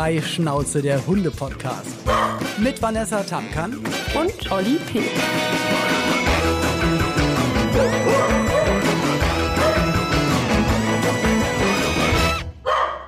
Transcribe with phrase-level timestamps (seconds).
[0.00, 1.94] Freischnauze, der Hunde-Podcast.
[2.56, 3.76] Mit Vanessa Tamkan
[4.14, 5.02] und Olli P.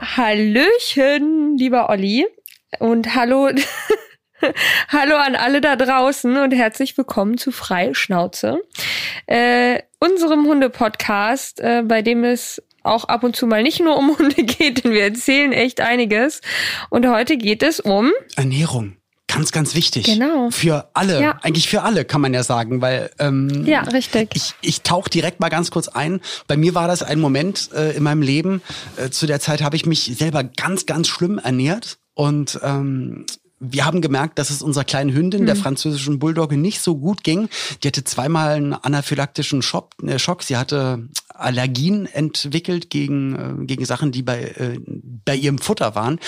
[0.02, 2.26] Hallöchen, lieber Olli.
[2.78, 3.48] Und hallo,
[4.88, 8.60] hallo an alle da draußen und herzlich willkommen zu Freischnauze,
[9.26, 14.16] äh, unserem Hunde-Podcast, äh, bei dem es auch ab und zu mal nicht nur um
[14.18, 16.40] Hunde geht, denn wir erzählen echt einiges.
[16.90, 18.96] Und heute geht es um Ernährung.
[19.28, 20.04] Ganz, ganz wichtig.
[20.04, 20.50] Genau.
[20.50, 21.38] Für alle, ja.
[21.42, 24.28] eigentlich für alle, kann man ja sagen, weil ähm, ja, richtig.
[24.34, 26.20] Ich, ich tauche direkt mal ganz kurz ein.
[26.48, 28.60] Bei mir war das ein Moment äh, in meinem Leben.
[28.96, 33.24] Äh, zu der Zeit habe ich mich selber ganz, ganz schlimm ernährt und ähm,
[33.64, 35.46] wir haben gemerkt, dass es unserer kleinen Hündin, mhm.
[35.46, 37.48] der französischen Bulldogge, nicht so gut ging.
[37.82, 39.94] Die hatte zweimal einen anaphylaktischen Schock.
[40.04, 40.42] Äh, Schock.
[40.42, 44.80] Sie hatte Allergien entwickelt gegen, äh, gegen Sachen, die bei, äh,
[45.24, 46.18] bei ihrem Futter waren.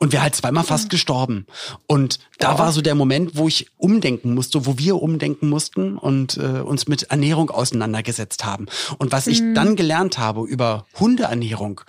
[0.00, 0.88] Und wir halt zweimal fast mhm.
[0.88, 1.46] gestorben.
[1.86, 2.58] Und da ja.
[2.58, 6.88] war so der Moment, wo ich umdenken musste, wo wir umdenken mussten und äh, uns
[6.88, 8.66] mit Ernährung auseinandergesetzt haben.
[8.98, 9.32] Und was mhm.
[9.32, 11.82] ich dann gelernt habe über Hundeernährung,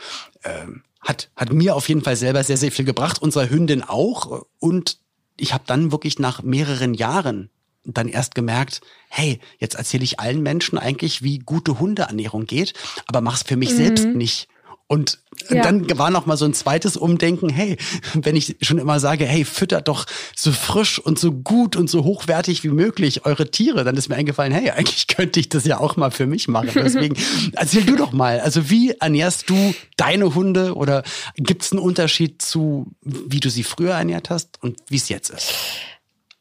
[0.43, 0.67] äh,
[1.01, 4.45] hat, hat mir auf jeden Fall selber sehr, sehr viel gebracht, unserer Hündin auch.
[4.59, 4.99] Und
[5.37, 7.49] ich habe dann wirklich nach mehreren Jahren
[7.83, 12.73] dann erst gemerkt, hey, jetzt erzähle ich allen Menschen eigentlich, wie gute Hundeernährung geht,
[13.07, 13.77] aber mach's für mich mhm.
[13.77, 14.47] selbst nicht.
[14.87, 15.61] Und ja.
[15.61, 17.77] dann war noch mal so ein zweites Umdenken, hey,
[18.13, 22.03] wenn ich schon immer sage, hey, füttert doch so frisch und so gut und so
[22.03, 25.79] hochwertig wie möglich eure Tiere, dann ist mir eingefallen, hey, eigentlich könnte ich das ja
[25.79, 26.71] auch mal für mich machen.
[26.75, 27.15] Deswegen
[27.53, 31.03] erzähl du doch mal, also wie ernährst du deine Hunde oder
[31.35, 35.29] gibt es einen Unterschied zu, wie du sie früher ernährt hast und wie es jetzt
[35.29, 35.53] ist?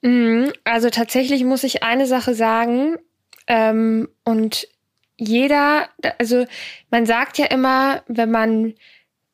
[0.03, 2.97] Mhm, also tatsächlich muss ich eine Sache sagen
[3.47, 4.67] ähm, und
[5.21, 6.47] jeder, also
[6.91, 8.75] man sagt ja immer, wenn man,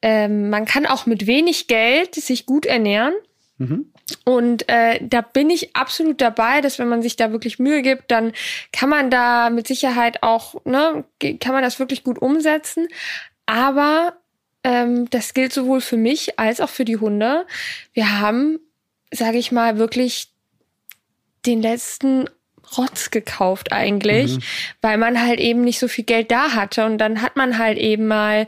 [0.02, 3.14] ähm, man kann auch mit wenig Geld sich gut ernähren.
[3.58, 3.92] Mhm.
[4.24, 8.10] Und äh, da bin ich absolut dabei, dass wenn man sich da wirklich Mühe gibt,
[8.10, 8.32] dann
[8.72, 11.04] kann man da mit Sicherheit auch, ne,
[11.40, 12.88] kann man das wirklich gut umsetzen.
[13.46, 14.16] Aber
[14.62, 17.46] ähm, das gilt sowohl für mich als auch für die Hunde.
[17.94, 18.58] Wir haben,
[19.12, 20.28] sage ich mal, wirklich
[21.46, 22.28] den letzten
[22.76, 24.42] Rotz gekauft eigentlich, mhm.
[24.82, 26.84] weil man halt eben nicht so viel Geld da hatte.
[26.84, 28.46] Und dann hat man halt eben mal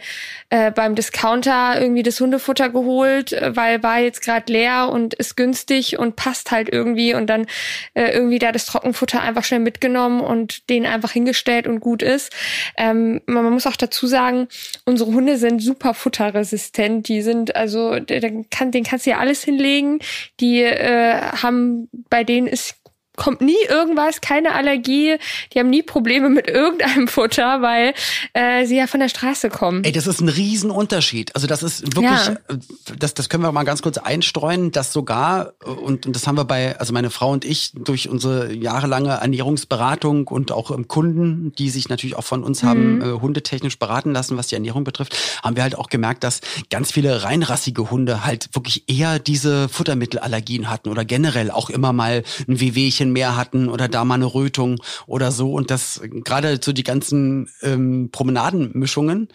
[0.50, 5.36] äh, beim Discounter irgendwie das Hundefutter geholt, äh, weil war jetzt gerade leer und ist
[5.36, 7.14] günstig und passt halt irgendwie.
[7.14, 7.46] Und dann
[7.94, 12.32] äh, irgendwie da das Trockenfutter einfach schnell mitgenommen und den einfach hingestellt und gut ist.
[12.76, 14.48] Ähm, man muss auch dazu sagen,
[14.84, 17.08] unsere Hunde sind super futterresistent.
[17.08, 20.00] Die sind also, den, kann, den kannst du ja alles hinlegen.
[20.40, 22.74] Die äh, haben, bei denen ist
[23.18, 25.16] kommt nie irgendwas, keine Allergie,
[25.52, 27.92] die haben nie Probleme mit irgendeinem Futter, weil
[28.32, 29.84] äh, sie ja von der Straße kommen.
[29.84, 31.34] Ey, das ist ein Riesenunterschied.
[31.34, 32.32] Also das ist wirklich, ja.
[32.48, 32.58] Äh,
[32.98, 36.44] das, das können wir mal ganz kurz einstreuen, dass sogar, und, und das haben wir
[36.44, 41.70] bei, also meine Frau und ich durch unsere jahrelange Ernährungsberatung und auch ähm, Kunden, die
[41.70, 42.68] sich natürlich auch von uns mhm.
[42.68, 46.40] haben äh, hundetechnisch beraten lassen, was die Ernährung betrifft, haben wir halt auch gemerkt, dass
[46.70, 52.22] ganz viele reinrassige Hunde halt wirklich eher diese Futtermittelallergien hatten oder generell auch immer mal
[52.46, 55.52] ein Wehwehchen bisschen mehr hatten oder da mal eine Rötung oder so.
[55.52, 59.28] Und das gerade so die ganzen ähm, Promenadenmischungen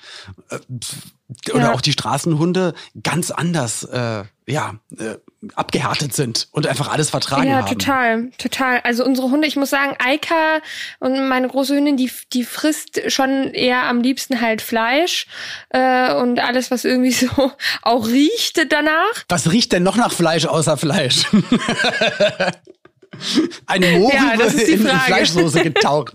[0.50, 0.59] äh,
[1.51, 1.73] oder ja.
[1.73, 5.16] auch die Straßenhunde ganz anders äh, ja, äh,
[5.56, 7.67] abgehärtet sind und einfach alles vertragen ja, haben.
[7.67, 8.81] Ja, total, total.
[8.81, 10.59] Also unsere Hunde, ich muss sagen, Eika
[11.00, 15.28] und meine große Hündin, die, die frisst schon eher am liebsten halt Fleisch
[15.69, 17.29] äh, und alles, was irgendwie so
[17.81, 19.23] auch riecht danach.
[19.29, 21.23] Was riecht denn noch nach Fleisch außer Fleisch?
[23.66, 26.13] Eine Mohrrübe ja, in, in Fleischsoße getaucht.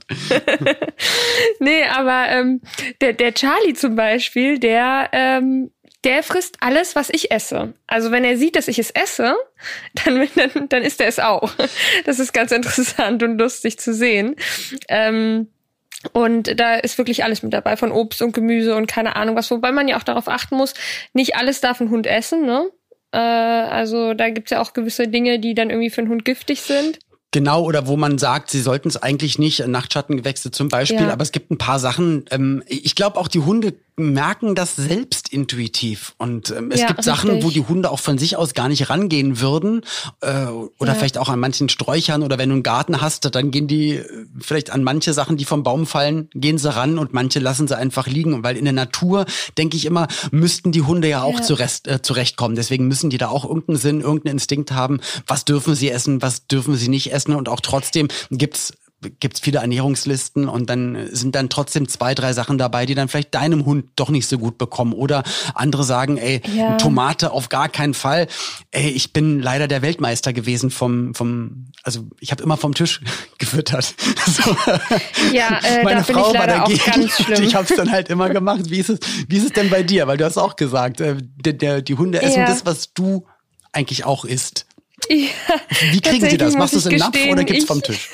[1.61, 2.61] nee, aber ähm,
[3.01, 5.71] der, der Charlie zum Beispiel, der, ähm,
[6.05, 7.75] der frisst alles, was ich esse.
[7.87, 9.35] Also wenn er sieht, dass ich es esse,
[9.95, 11.53] dann, dann, dann isst er es auch.
[12.05, 14.37] Das ist ganz interessant und lustig zu sehen.
[14.89, 15.49] Ähm,
[16.13, 19.51] und da ist wirklich alles mit dabei, von Obst und Gemüse und keine Ahnung was,
[19.51, 20.75] wobei man ja auch darauf achten muss,
[21.13, 22.71] nicht alles darf ein Hund essen, ne?
[23.13, 26.63] Äh, also da gibt's ja auch gewisse Dinge, die dann irgendwie für einen Hund giftig
[26.63, 26.99] sind.
[27.31, 31.13] Genau, oder wo man sagt, sie sollten es eigentlich nicht, Nachtschattengewächse zum Beispiel, ja.
[31.13, 32.25] aber es gibt ein paar Sachen.
[32.31, 36.15] Ähm, ich glaube auch die Hunde merken das selbst intuitiv.
[36.19, 37.15] Und ähm, es ja, gibt richtig.
[37.15, 39.83] Sachen, wo die Hunde auch von sich aus gar nicht rangehen würden.
[40.21, 40.47] Äh,
[40.79, 40.95] oder ja.
[40.95, 44.27] vielleicht auch an manchen Sträuchern oder wenn du einen Garten hast, dann gehen die äh,
[44.41, 47.77] vielleicht an manche Sachen, die vom Baum fallen, gehen sie ran und manche lassen sie
[47.77, 48.43] einfach liegen.
[48.43, 51.43] Weil in der Natur, denke ich immer, müssten die Hunde ja auch ja.
[51.43, 52.57] Zurecht, äh, zurechtkommen.
[52.57, 55.01] Deswegen müssen die da auch irgendeinen Sinn, irgendeinen Instinkt haben.
[55.27, 57.35] Was dürfen sie essen, was dürfen sie nicht essen?
[57.35, 58.73] Und auch trotzdem gibt's
[59.21, 63.35] gibt's viele Ernährungslisten und dann sind dann trotzdem zwei, drei Sachen dabei, die dann vielleicht
[63.35, 64.93] deinem Hund doch nicht so gut bekommen.
[64.93, 65.23] Oder
[65.55, 66.77] andere sagen, ey, ja.
[66.77, 68.27] Tomate auf gar keinen Fall.
[68.73, 73.01] Ey, ich bin leider der Weltmeister gewesen vom, vom, also ich habe immer vom Tisch
[73.39, 73.95] gefüttert.
[74.29, 74.55] So.
[75.33, 77.09] Ja, äh, Meine da Frau war dagegen.
[77.43, 78.69] Ich habe es dann halt immer gemacht.
[78.69, 80.07] Wie ist es, wie ist es denn bei dir?
[80.07, 82.47] Weil du hast auch gesagt, äh, der, der, die Hunde essen ja.
[82.47, 83.27] das, was du
[83.73, 84.67] eigentlich auch isst.
[85.09, 85.17] Ja,
[85.93, 86.55] Wie kriegen sie das?
[86.55, 88.11] Machst du es im Napf oder gibt's vom Tisch?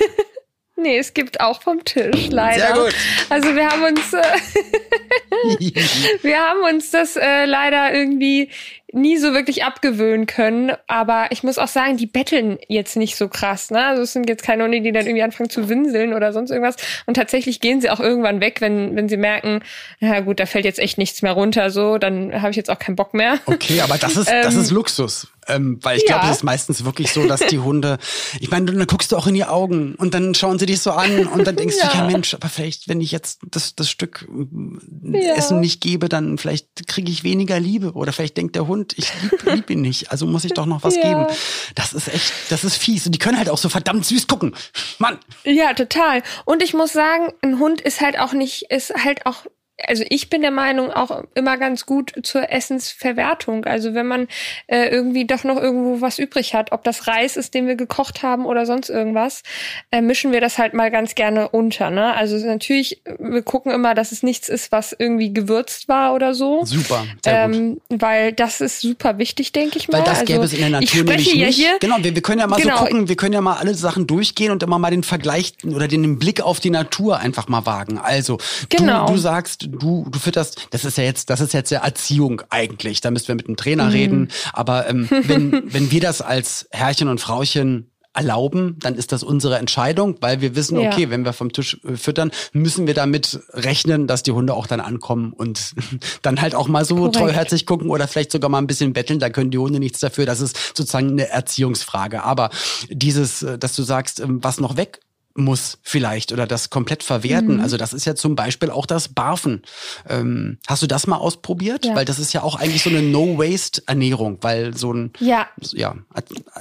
[0.85, 2.67] Nee, es gibt auch vom Tisch, leider.
[2.67, 2.95] Sehr gut.
[3.31, 4.21] Also wir haben uns, äh,
[6.21, 8.51] wir haben uns das äh, leider irgendwie
[8.93, 10.73] nie so wirklich abgewöhnen können.
[10.85, 13.71] Aber ich muss auch sagen, die betteln jetzt nicht so krass.
[13.71, 13.83] Ne?
[13.83, 16.75] Also es sind jetzt keine Hunde, die dann irgendwie anfangen zu winseln oder sonst irgendwas.
[17.07, 19.61] Und tatsächlich gehen sie auch irgendwann weg, wenn, wenn sie merken,
[19.99, 21.71] na gut, da fällt jetzt echt nichts mehr runter.
[21.71, 23.39] So, dann habe ich jetzt auch keinen Bock mehr.
[23.47, 25.27] Okay, aber das ist, das ist ähm, Luxus.
[25.47, 26.17] Ähm, weil ich ja.
[26.17, 27.97] glaube, es ist meistens wirklich so, dass die Hunde,
[28.39, 30.91] ich meine, dann guckst du auch in die Augen und dann schauen sie dich so
[30.91, 31.89] an und dann denkst ja.
[31.89, 35.33] du, ja Mensch, aber vielleicht, wenn ich jetzt das, das Stück äh, ja.
[35.35, 39.11] Essen nicht gebe, dann vielleicht kriege ich weniger Liebe oder vielleicht denkt der Hund, ich
[39.21, 41.27] lieb, lieb ihn nicht, also muss ich doch noch was geben.
[41.75, 43.05] Das ist echt, das ist fies.
[43.05, 44.55] Und die können halt auch so verdammt süß gucken.
[44.99, 45.19] Mann.
[45.43, 46.23] Ja, total.
[46.45, 49.45] Und ich muss sagen, ein Hund ist halt auch nicht, ist halt auch
[49.83, 53.65] also ich bin der Meinung auch immer ganz gut zur Essensverwertung.
[53.65, 54.27] Also wenn man
[54.67, 58.23] äh, irgendwie doch noch irgendwo was übrig hat, ob das Reis ist, den wir gekocht
[58.23, 59.43] haben oder sonst irgendwas,
[59.91, 61.89] äh, mischen wir das halt mal ganz gerne unter.
[61.89, 62.13] Ne?
[62.13, 66.63] Also natürlich, wir gucken immer, dass es nichts ist, was irgendwie gewürzt war oder so.
[66.65, 68.01] Super, sehr ähm, gut.
[68.01, 69.99] Weil das ist super wichtig, denke ich mal.
[69.99, 71.55] Weil das gäbe also, es in der Natur nämlich ja nicht.
[71.55, 72.77] Hier, genau, wir, wir können ja mal genau.
[72.77, 75.87] so gucken, wir können ja mal alle Sachen durchgehen und immer mal den Vergleich oder
[75.87, 77.97] den Blick auf die Natur einfach mal wagen.
[77.97, 78.37] Also
[78.69, 79.07] genau.
[79.07, 82.41] du, du sagst, du, du fütterst, das ist ja jetzt, das ist jetzt ja Erziehung
[82.49, 83.01] eigentlich.
[83.01, 83.91] Da müssten wir mit dem Trainer mhm.
[83.91, 84.31] reden.
[84.53, 89.57] Aber ähm, wenn, wenn wir das als Herrchen und Frauchen erlauben, dann ist das unsere
[89.57, 91.09] Entscheidung, weil wir wissen, okay, ja.
[91.09, 94.79] wenn wir vom Tisch äh, füttern, müssen wir damit rechnen, dass die Hunde auch dann
[94.79, 95.73] ankommen und
[96.21, 97.15] dann halt auch mal so Korrekt.
[97.15, 100.25] treuherzig gucken oder vielleicht sogar mal ein bisschen betteln, da können die Hunde nichts dafür.
[100.25, 102.23] Das ist sozusagen eine Erziehungsfrage.
[102.23, 102.49] Aber
[102.89, 105.01] dieses, äh, dass du sagst, ähm, was noch weg
[105.35, 107.55] muss vielleicht oder das komplett verwerten.
[107.55, 107.61] Mhm.
[107.61, 109.61] Also das ist ja zum Beispiel auch das Barfen.
[110.09, 111.85] Ähm, hast du das mal ausprobiert?
[111.85, 111.95] Ja.
[111.95, 115.95] Weil das ist ja auch eigentlich so eine No-Waste-Ernährung, weil so ein ja, ja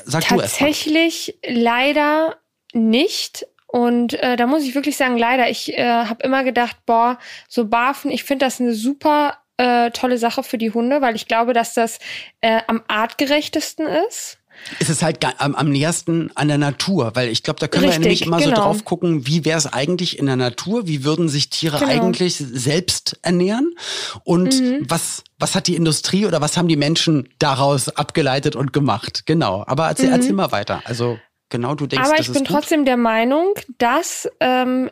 [0.05, 2.37] sag Tatsächlich du leider
[2.73, 3.47] nicht.
[3.67, 7.19] Und äh, da muss ich wirklich sagen, leider, ich äh, habe immer gedacht, boah,
[7.49, 11.27] so Barfen, ich finde das eine super äh, tolle Sache für die Hunde, weil ich
[11.27, 11.99] glaube, dass das
[12.41, 14.39] äh, am artgerechtesten ist
[14.79, 18.01] ist es halt am, am nähersten an der Natur, weil ich glaube, da können Richtig,
[18.01, 18.57] wir nämlich immer genau.
[18.57, 21.91] so drauf gucken, wie wäre es eigentlich in der Natur, wie würden sich Tiere genau.
[21.91, 23.75] eigentlich selbst ernähren
[24.25, 24.87] und mhm.
[24.89, 29.27] was was hat die Industrie oder was haben die Menschen daraus abgeleitet und gemacht?
[29.27, 30.15] Genau, aber erzähl, mhm.
[30.15, 30.83] erzähl mal weiter.
[30.85, 31.19] Also
[31.51, 34.91] genau, du denkst, aber ich bin trotzdem der Meinung, dass ähm,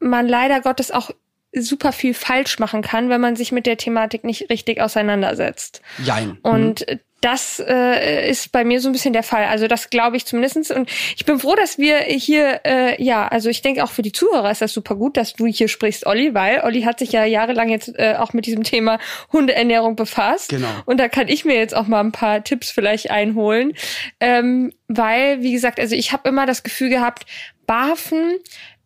[0.00, 1.10] man leider Gottes auch
[1.52, 5.80] super viel falsch machen kann, wenn man sich mit der Thematik nicht richtig auseinandersetzt.
[6.04, 6.38] Jein.
[6.42, 9.44] Und mhm das äh, ist bei mir so ein bisschen der Fall.
[9.44, 10.70] Also das glaube ich zumindestens.
[10.70, 14.12] Und ich bin froh, dass wir hier, äh, ja, also ich denke auch für die
[14.12, 17.24] Zuhörer ist das super gut, dass du hier sprichst, Olli, weil Olli hat sich ja
[17.24, 18.98] jahrelang jetzt äh, auch mit diesem Thema
[19.32, 20.50] Hundeernährung befasst.
[20.50, 20.68] Genau.
[20.86, 23.72] Und da kann ich mir jetzt auch mal ein paar Tipps vielleicht einholen.
[24.20, 27.26] Ähm, weil, wie gesagt, also ich habe immer das Gefühl gehabt,
[27.66, 28.38] Barfen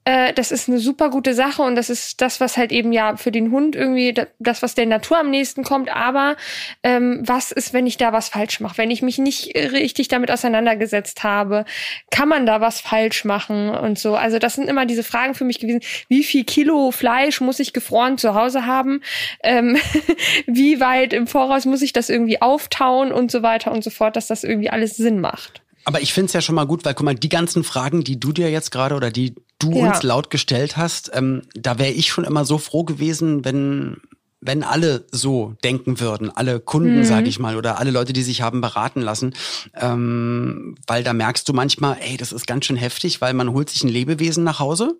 [0.04, 3.16] äh, das ist eine super gute Sache und das ist das, was halt eben ja
[3.16, 5.94] für den Hund irgendwie das, was der Natur am nächsten kommt.
[5.94, 6.36] Aber
[6.82, 8.78] ähm, was ist, wenn ich da was falsch mache?
[8.78, 11.64] Wenn ich mich nicht richtig damit auseinandergesetzt habe,
[12.10, 14.16] kann man da was falsch machen und so?
[14.16, 15.80] Also das sind immer diese Fragen für mich gewesen.
[16.08, 19.02] Wie viel Kilo Fleisch muss ich gefroren zu Hause haben?
[19.44, 19.76] Ähm,
[20.46, 24.16] wie weit im Voraus muss ich das irgendwie auftauen und so weiter und so fort,
[24.16, 25.62] dass das irgendwie alles Sinn macht?
[25.84, 28.18] Aber ich finde es ja schon mal gut, weil guck mal, die ganzen Fragen, die
[28.18, 29.88] du dir jetzt gerade oder die du ja.
[29.88, 33.98] uns laut gestellt hast, ähm, da wäre ich schon immer so froh gewesen, wenn
[34.44, 37.04] wenn alle so denken würden, alle Kunden, mhm.
[37.04, 39.34] sage ich mal, oder alle Leute, die sich haben beraten lassen,
[39.74, 43.70] ähm, weil da merkst du manchmal, ey, das ist ganz schön heftig, weil man holt
[43.70, 44.98] sich ein Lebewesen nach Hause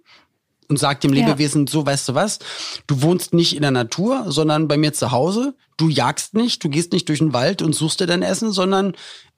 [0.69, 1.73] und sagt dem Lebewesen, ja.
[1.73, 2.39] so weißt du was,
[2.87, 6.69] du wohnst nicht in der Natur, sondern bei mir zu Hause, du jagst nicht, du
[6.69, 8.95] gehst nicht durch den Wald und suchst dir dein Essen, sondern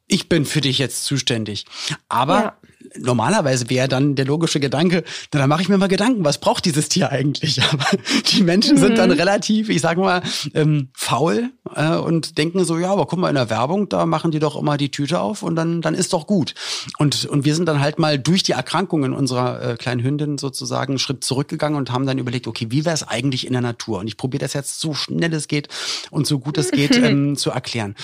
[0.07, 1.65] ich bin für dich jetzt zuständig.
[2.11, 2.57] Aber ja
[2.99, 6.65] normalerweise wäre dann der logische Gedanke, na, dann mache ich mir mal Gedanken, was braucht
[6.65, 7.63] dieses Tier eigentlich?
[7.73, 7.87] Aber
[8.33, 8.81] die Menschen mhm.
[8.81, 9.17] sind dann mhm.
[9.17, 10.23] relativ, ich sage mal,
[10.55, 14.31] ähm, faul äh, und denken so, ja, aber guck mal in der Werbung, da machen
[14.31, 16.55] die doch immer die Tüte auf und dann, dann ist doch gut.
[16.99, 20.93] Und, und wir sind dann halt mal durch die Erkrankungen unserer äh, kleinen Hündin sozusagen
[20.93, 23.99] einen Schritt zurückgegangen und haben dann überlegt, okay, wie wäre es eigentlich in der Natur?
[23.99, 25.69] Und ich probiere das jetzt so schnell es geht
[26.11, 27.95] und so gut es geht ähm, zu erklären.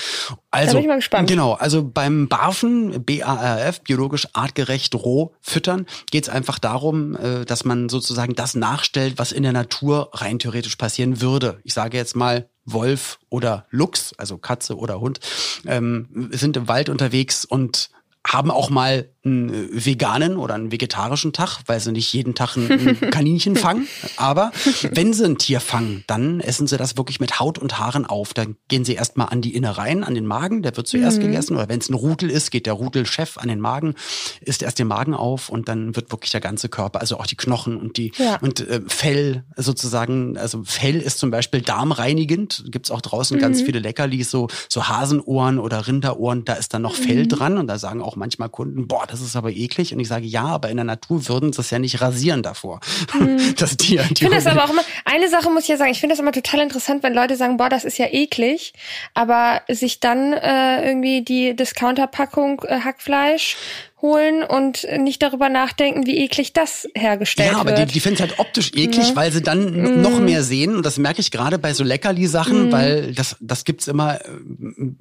[0.51, 1.29] Also, da bin ich mal gespannt.
[1.29, 7.45] Genau, also beim BARFen, B-A-R-F, biologisch artgerecht artgerecht roh füttern, geht es einfach darum, äh,
[7.45, 11.61] dass man sozusagen das nachstellt, was in der Natur rein theoretisch passieren würde.
[11.65, 15.19] Ich sage jetzt mal, Wolf oder Luchs, also Katze oder Hund,
[15.67, 17.91] ähm, sind im Wald unterwegs und
[18.25, 22.57] haben auch mal einen äh, veganen oder einen vegetarischen Tag, weil sie nicht jeden Tag
[22.57, 23.87] ein, Kaninchen fangen.
[24.17, 24.51] Aber
[24.93, 28.33] wenn sie ein Tier fangen, dann essen sie das wirklich mit Haut und Haaren auf.
[28.33, 31.25] Dann gehen sie erstmal an die Innereien, an den Magen, der wird zuerst mhm.
[31.25, 31.57] gegessen.
[31.57, 33.95] Oder wenn es ein Rudel ist, geht der Rudelchef an den Magen,
[34.41, 37.37] isst erst den Magen auf und dann wird wirklich der ganze Körper, also auch die
[37.37, 38.39] Knochen und die ja.
[38.41, 42.65] und äh, Fell sozusagen, also Fell ist zum Beispiel darmreinigend.
[42.69, 43.41] Gibt's auch draußen mhm.
[43.41, 47.29] ganz viele Leckerlis, so, so Hasenohren oder Rinderohren, da ist dann noch Fell mhm.
[47.29, 49.93] dran und da sagen auch manchmal Kunden, boah, das ist aber eklig.
[49.93, 52.81] Und ich sage, ja, aber in der Natur würden sie es ja nicht rasieren davor.
[53.13, 53.39] Hm.
[53.61, 54.03] Das Tier.
[54.11, 56.21] Ich finde das aber auch immer, eine Sache muss ich ja sagen, ich finde das
[56.21, 58.73] immer total interessant, wenn Leute sagen, boah, das ist ja eklig,
[59.13, 63.57] aber sich dann äh, irgendwie die Discounterpackung äh, Hackfleisch
[64.03, 67.57] holen und nicht darüber nachdenken, wie eklig das hergestellt wird.
[67.57, 67.91] Ja, aber wird.
[67.91, 69.17] die, die finden es halt optisch eklig, ja.
[69.17, 70.03] weil sie dann mm.
[70.03, 70.77] noch mehr sehen.
[70.77, 72.73] Und das merke ich gerade bei so Leckerli-Sachen, mm.
[72.73, 74.29] weil das, das gibt's immer äh,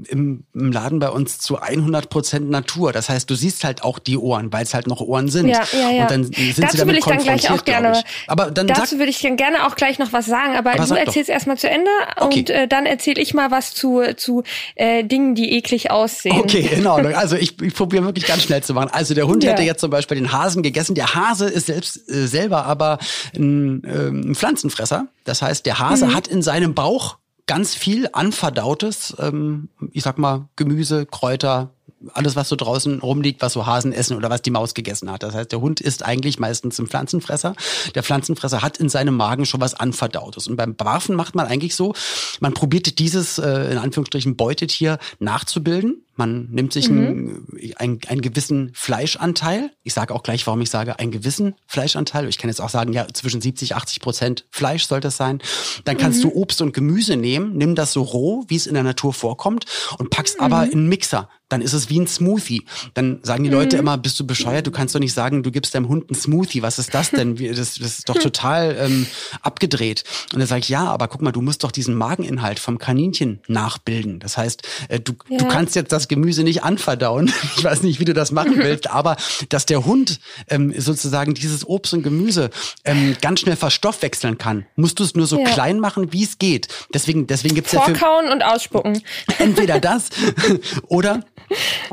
[0.10, 2.92] im, im Laden bei uns zu 100 Prozent Natur.
[2.92, 5.48] Das heißt, du siehst halt auch die Ohren, weil es halt noch Ohren sind.
[5.48, 6.02] Ja, ja, ja.
[6.04, 8.98] Und dann sind dazu sie damit will ich dann gleich auch gerne, aber dann dazu
[8.98, 10.56] würde ich dann gerne auch gleich noch was sagen.
[10.56, 12.40] Aber, aber du erzählst erstmal zu Ende okay.
[12.40, 14.44] und äh, dann erzähle ich mal was zu, zu
[14.76, 16.38] äh, Dingen, die eklig aussehen.
[16.38, 17.00] Okay, genau.
[17.20, 18.89] Also ich, ich probiere wirklich ganz schnell zu machen.
[18.92, 19.52] Also der Hund ja.
[19.52, 20.96] hätte jetzt zum Beispiel den Hasen gegessen.
[20.96, 23.00] Der Hase ist selbst äh, selber aber
[23.36, 25.08] ein, äh, ein Pflanzenfresser.
[25.24, 26.16] Das heißt, der Hase mhm.
[26.16, 27.18] hat in seinem Bauch
[27.48, 31.72] ganz viel anverdautes, ähm, ich sag mal, Gemüse, Kräuter,
[32.14, 35.24] alles, was so draußen rumliegt, was so Hasen essen oder was die Maus gegessen hat.
[35.24, 37.56] Das heißt, der Hund ist eigentlich meistens ein Pflanzenfresser.
[37.96, 40.48] Der Pflanzenfresser hat in seinem Magen schon was Anverdautes.
[40.48, 41.94] Und beim Barfen macht man eigentlich so,
[42.40, 46.04] man probiert dieses, äh, in Anführungsstrichen, Beutetier nachzubilden.
[46.20, 46.98] Man nimmt sich mhm.
[46.98, 49.72] einen, einen, einen gewissen Fleischanteil.
[49.84, 52.28] Ich sage auch gleich, warum ich sage, einen gewissen Fleischanteil.
[52.28, 55.40] Ich kann jetzt auch sagen, ja, zwischen 70, 80 Prozent Fleisch sollte es sein.
[55.86, 56.30] Dann kannst mhm.
[56.30, 59.66] du Obst und Gemüse nehmen, nimm das so roh, wie es in der Natur vorkommt,
[59.98, 60.46] und packst mhm.
[60.46, 62.64] aber in einen Mixer dann ist es wie ein Smoothie.
[62.94, 63.82] Dann sagen die Leute mhm.
[63.82, 64.68] immer, bist du bescheuert?
[64.68, 66.62] Du kannst doch nicht sagen, du gibst deinem Hund einen Smoothie.
[66.62, 67.38] Was ist das denn?
[67.50, 69.08] Das, das ist doch total ähm,
[69.42, 70.04] abgedreht.
[70.34, 73.40] Und dann sage ich, ja, aber guck mal, du musst doch diesen Mageninhalt vom Kaninchen
[73.48, 74.20] nachbilden.
[74.20, 75.38] Das heißt, äh, du, ja.
[75.38, 77.32] du kannst jetzt das Gemüse nicht anverdauen.
[77.58, 79.18] Ich weiß nicht, wie du das machen willst, aber
[79.50, 82.52] dass der Hund ähm, sozusagen dieses Obst und Gemüse
[82.86, 85.46] ähm, ganz schnell verstoffwechseln kann, musst du es nur so ja.
[85.46, 86.68] klein machen, wie es geht.
[86.94, 89.02] Deswegen, deswegen gibt's Vorkauen ja Vorkauen und ausspucken.
[89.40, 90.10] Entweder das
[90.88, 91.22] oder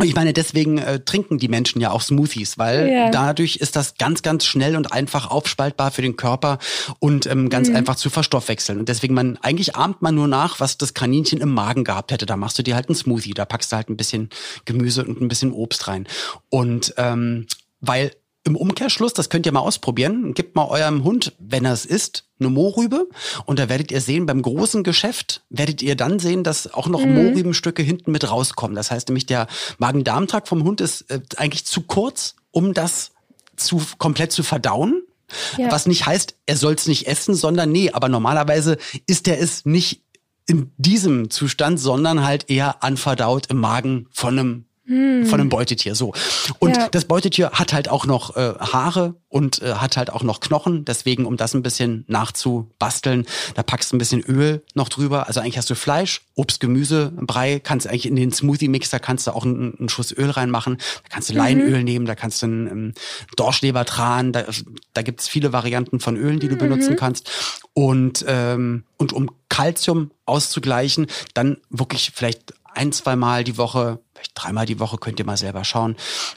[0.03, 3.11] ich meine, deswegen äh, trinken die Menschen ja auch Smoothies, weil ja.
[3.11, 6.59] dadurch ist das ganz, ganz schnell und einfach aufspaltbar für den Körper
[6.99, 7.77] und ähm, ganz mhm.
[7.77, 8.79] einfach zu verstoffwechseln.
[8.79, 12.27] Und deswegen man, eigentlich ahmt man nur nach, was das Kaninchen im Magen gehabt hätte.
[12.27, 14.31] Da machst du dir halt einen Smoothie, da packst du halt ein bisschen
[14.65, 16.07] Gemüse und ein bisschen Obst rein.
[16.51, 17.47] Und ähm,
[17.81, 18.13] weil
[18.47, 22.25] im Umkehrschluss, das könnt ihr mal ausprobieren, gebt mal eurem Hund, wenn er es isst,
[22.39, 23.09] eine Mohrrübe
[23.45, 27.05] und da werdet ihr sehen, beim großen Geschäft werdet ihr dann sehen, dass auch noch
[27.05, 27.15] mhm.
[27.15, 28.77] Mohrrübenstücke hinten mit rauskommen.
[28.77, 29.49] Das heißt nämlich, der
[29.79, 33.11] Magen-Darm-Trakt vom Hund ist äh, eigentlich zu kurz, um das
[33.57, 35.03] zu komplett zu verdauen.
[35.59, 35.73] Ja.
[35.73, 39.67] Was nicht heißt, er soll es nicht essen, sondern nee, aber normalerweise isst er es
[39.67, 40.03] nicht
[40.47, 45.27] in diesem Zustand, sondern halt eher anverdaut im Magen von einem hm.
[45.27, 45.95] von einem Beutetier.
[45.95, 46.13] So.
[46.59, 46.89] Und ja.
[46.89, 50.85] das Beutetier hat halt auch noch äh, Haare und äh, hat halt auch noch Knochen.
[50.85, 55.27] Deswegen, um das ein bisschen nachzubasteln, da packst du ein bisschen Öl noch drüber.
[55.27, 57.59] Also eigentlich hast du Fleisch, Obst, Gemüse, Brei.
[57.59, 60.77] Kannst eigentlich in den Smoothie-Mixer kannst du auch einen, einen, Schuss Öl reinmachen.
[60.77, 61.39] Da kannst du mhm.
[61.39, 62.95] Leinöl nehmen, da kannst du einen, einen
[63.37, 64.33] Dorschlebertran.
[64.33, 64.45] Da,
[64.95, 66.61] da gibt es viele Varianten von Ölen, die du mhm.
[66.61, 67.29] benutzen kannst.
[67.75, 74.33] Und, ähm, und um Kalzium auszugleichen, dann wirklich vielleicht ein, zwei Mal die Woche, vielleicht
[74.35, 75.97] dreimal die Woche könnt ihr mal selber schauen,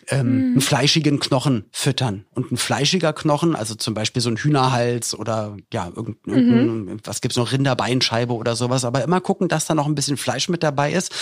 [0.09, 0.51] ähm, mm.
[0.51, 2.25] einen fleischigen Knochen füttern.
[2.33, 6.99] Und ein fleischiger Knochen, also zum Beispiel so ein Hühnerhals oder ja, irgendein, mhm.
[7.03, 10.49] was gibt's noch, Rinderbeinscheibe oder sowas, aber immer gucken, dass da noch ein bisschen Fleisch
[10.49, 11.13] mit dabei ist,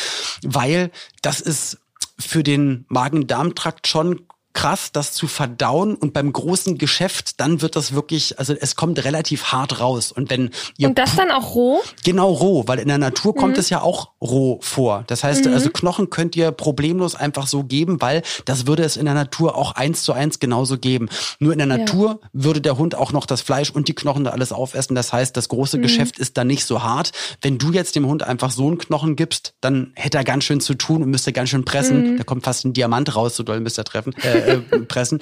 [0.43, 1.79] weil das ist
[2.19, 4.21] für den Magen-Darm-Trakt schon
[4.57, 9.03] krass, das zu verdauen und beim großen Geschäft, dann wird das wirklich, also es kommt
[9.05, 10.11] relativ hart raus.
[10.11, 11.79] Und wenn ihr Und das dann auch roh?
[12.03, 13.59] Genau roh, weil in der Natur kommt mhm.
[13.59, 15.03] es ja auch roh vor.
[15.05, 15.53] Das heißt, mhm.
[15.53, 19.55] also Knochen könnt ihr problemlos einfach so geben, weil das würde es in der Natur
[19.55, 21.07] auch eins zu eins genauso geben.
[21.37, 22.29] Nur in der Natur ja.
[22.33, 24.95] würde der Hund auch noch das Fleisch und die Knochen da alles aufessen.
[24.95, 25.83] Das heißt, das große mhm.
[25.83, 27.11] Geschäft ist da nicht so hart.
[27.43, 30.61] Wenn du jetzt dem Hund einfach so einen Knochen gibst, dann hätte er ganz schön
[30.61, 32.13] zu tun und müsste ganz schön pressen.
[32.13, 32.17] Mhm.
[32.17, 34.15] Da kommt fast ein Diamant raus, so doll müsste er treffen.
[34.23, 35.20] Äh, äh, pressen.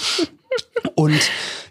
[0.95, 1.19] Und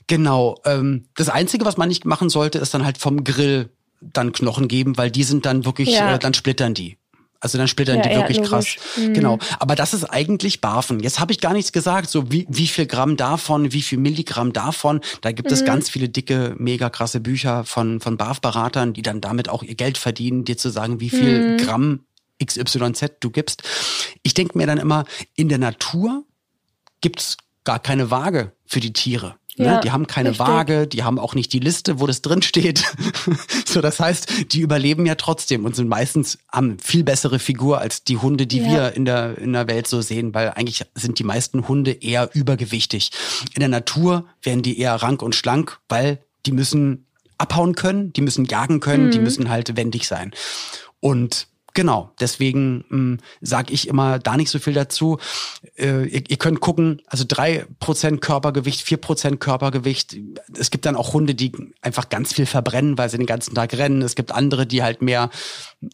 [0.07, 3.71] genau, ähm, das Einzige, was man nicht machen sollte, ist dann halt vom Grill
[4.01, 6.15] dann Knochen geben, weil die sind dann wirklich, ja.
[6.15, 6.99] äh, dann splittern die.
[7.45, 8.77] Also dann splittern ja, die wirklich krass.
[8.97, 9.13] Mhm.
[9.13, 9.39] Genau.
[9.59, 11.01] Aber das ist eigentlich Barfen.
[11.01, 14.55] Jetzt habe ich gar nichts gesagt, so wie, wie viel Gramm davon, wie viel Milligramm
[14.55, 15.03] davon.
[15.21, 15.55] Da gibt mhm.
[15.55, 19.75] es ganz viele dicke, mega krasse Bücher von, von BAF-Beratern, die dann damit auch ihr
[19.75, 21.57] Geld verdienen, dir zu sagen, wie viel mhm.
[21.59, 22.01] Gramm
[22.43, 23.63] XYZ du gibst.
[24.23, 25.05] Ich denke mir dann immer,
[25.37, 26.25] in der Natur
[27.03, 29.37] gibt's gar keine Waage für die Tiere.
[29.57, 29.67] Ne?
[29.67, 30.47] Ja, die haben keine richtig.
[30.47, 32.85] Waage, die haben auch nicht die Liste, wo das drin steht.
[33.67, 38.03] so, das heißt, die überleben ja trotzdem und sind meistens haben viel bessere Figur als
[38.03, 38.71] die Hunde, die ja.
[38.71, 42.31] wir in der in der Welt so sehen, weil eigentlich sind die meisten Hunde eher
[42.35, 43.13] übergewichtig.
[43.55, 47.07] In der Natur werden die eher rank und schlank, weil die müssen
[47.39, 49.11] abhauen können, die müssen jagen können, mhm.
[49.13, 50.33] die müssen halt wendig sein.
[50.99, 55.19] Und Genau, deswegen ähm, sage ich immer da nicht so viel dazu.
[55.77, 60.17] Äh, ihr, ihr könnt gucken, also drei Prozent Körpergewicht, vier Prozent Körpergewicht.
[60.57, 61.51] Es gibt dann auch Hunde, die
[61.83, 64.03] einfach ganz viel verbrennen, weil sie den ganzen Tag rennen.
[64.03, 65.31] Es gibt andere, die halt mehr,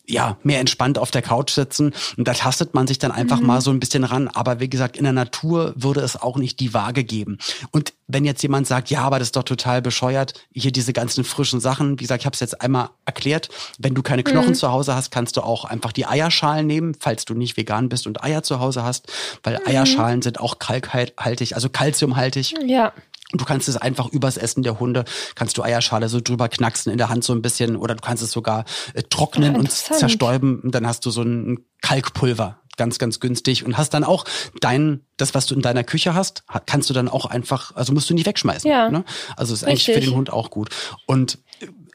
[0.06, 1.92] ja, mehr entspannt auf der Couch sitzen.
[2.16, 3.46] Und da tastet man sich dann einfach mhm.
[3.46, 4.28] mal so ein bisschen ran.
[4.28, 7.38] Aber wie gesagt, in der Natur würde es auch nicht die Waage geben.
[7.70, 11.24] Und wenn jetzt jemand sagt, ja, aber das ist doch total bescheuert, hier diese ganzen
[11.24, 14.54] frischen Sachen, wie gesagt, ich habe es jetzt einmal erklärt, wenn du keine Knochen mhm.
[14.54, 18.06] zu Hause hast, kannst du auch einfach die Eierschalen nehmen, falls du nicht vegan bist
[18.06, 19.68] und Eier zu Hause hast, weil mhm.
[19.68, 22.54] Eierschalen sind auch kalkhaltig, also kalziumhaltig.
[22.66, 22.92] Ja.
[23.32, 26.98] Du kannst es einfach übers Essen der Hunde, kannst du Eierschale so drüber knacksen in
[26.98, 30.60] der Hand so ein bisschen oder du kannst es sogar äh, trocknen ja, und zerstäuben
[30.60, 34.24] und dann hast du so ein Kalkpulver ganz, ganz günstig und hast dann auch
[34.60, 38.08] dein, das, was du in deiner Küche hast, kannst du dann auch einfach, also musst
[38.08, 38.70] du nicht wegschmeißen.
[38.70, 38.88] Ja.
[38.90, 39.04] Ne?
[39.36, 40.70] Also ist eigentlich für den Hund auch gut.
[41.06, 41.38] Und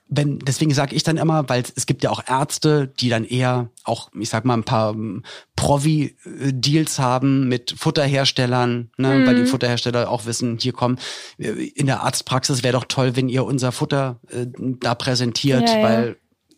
[0.08, 3.70] wenn, deswegen sage ich dann immer, weil es gibt ja auch Ärzte, die dann eher
[3.84, 5.24] auch, ich sag mal, ein paar ähm,
[5.56, 9.28] Provi-Deals haben mit Futterherstellern, ne, mhm.
[9.28, 11.00] weil die Futterhersteller auch wissen, hier kommen,
[11.40, 14.46] äh, in der Arztpraxis wäre doch toll, wenn ihr unser Futter äh,
[14.80, 16.18] da präsentiert, ja, weil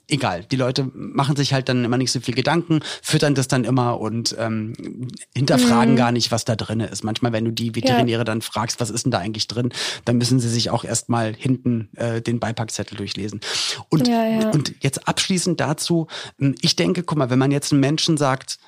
[0.09, 3.63] egal, die Leute machen sich halt dann immer nicht so viel Gedanken, füttern das dann
[3.63, 4.73] immer und ähm,
[5.35, 5.97] hinterfragen mhm.
[5.97, 7.03] gar nicht, was da drin ist.
[7.03, 8.23] Manchmal, wenn du die Veterinäre ja.
[8.23, 9.71] dann fragst, was ist denn da eigentlich drin,
[10.05, 13.41] dann müssen sie sich auch erstmal hinten äh, den Beipackzettel durchlesen.
[13.89, 14.49] Und, ja, ja.
[14.51, 16.07] und jetzt abschließend dazu,
[16.39, 18.59] hm, ich denke, guck mal, wenn man jetzt einem Menschen sagt,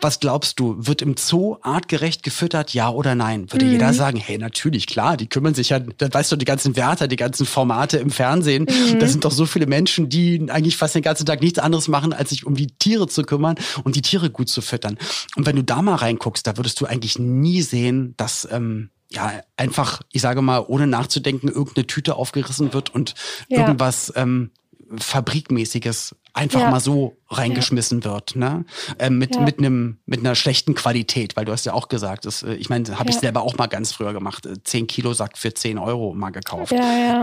[0.00, 3.50] was glaubst du, wird im Zoo artgerecht gefüttert, ja oder nein?
[3.52, 3.72] Würde mhm.
[3.72, 7.08] jeder sagen, hey, natürlich, klar, die kümmern sich ja, da weißt du, die ganzen Wärter,
[7.08, 8.98] die ganzen Formate im Fernsehen, mhm.
[8.98, 11.88] da sind doch so viele Menschen, die eigentlich eigentlich fast den ganzen Tag nichts anderes
[11.88, 14.98] machen, als sich um die Tiere zu kümmern und die Tiere gut zu füttern.
[15.36, 19.32] Und wenn du da mal reinguckst, da würdest du eigentlich nie sehen, dass ähm, ja
[19.56, 23.14] einfach, ich sage mal, ohne nachzudenken, irgendeine Tüte aufgerissen wird und
[23.48, 23.60] ja.
[23.60, 24.50] irgendwas ähm,
[24.96, 26.70] Fabrikmäßiges einfach ja.
[26.70, 28.12] mal so reingeschmissen ja.
[28.12, 28.64] wird, ne?
[28.98, 29.40] Ähm, mit ja.
[29.40, 32.68] mit einem mit einer schlechten Qualität, weil du hast ja auch gesagt, das, äh, ich
[32.68, 35.78] meine, habe ich selber auch mal ganz früher gemacht, äh, zehn Kilo Sack für zehn
[35.78, 36.72] Euro mal gekauft,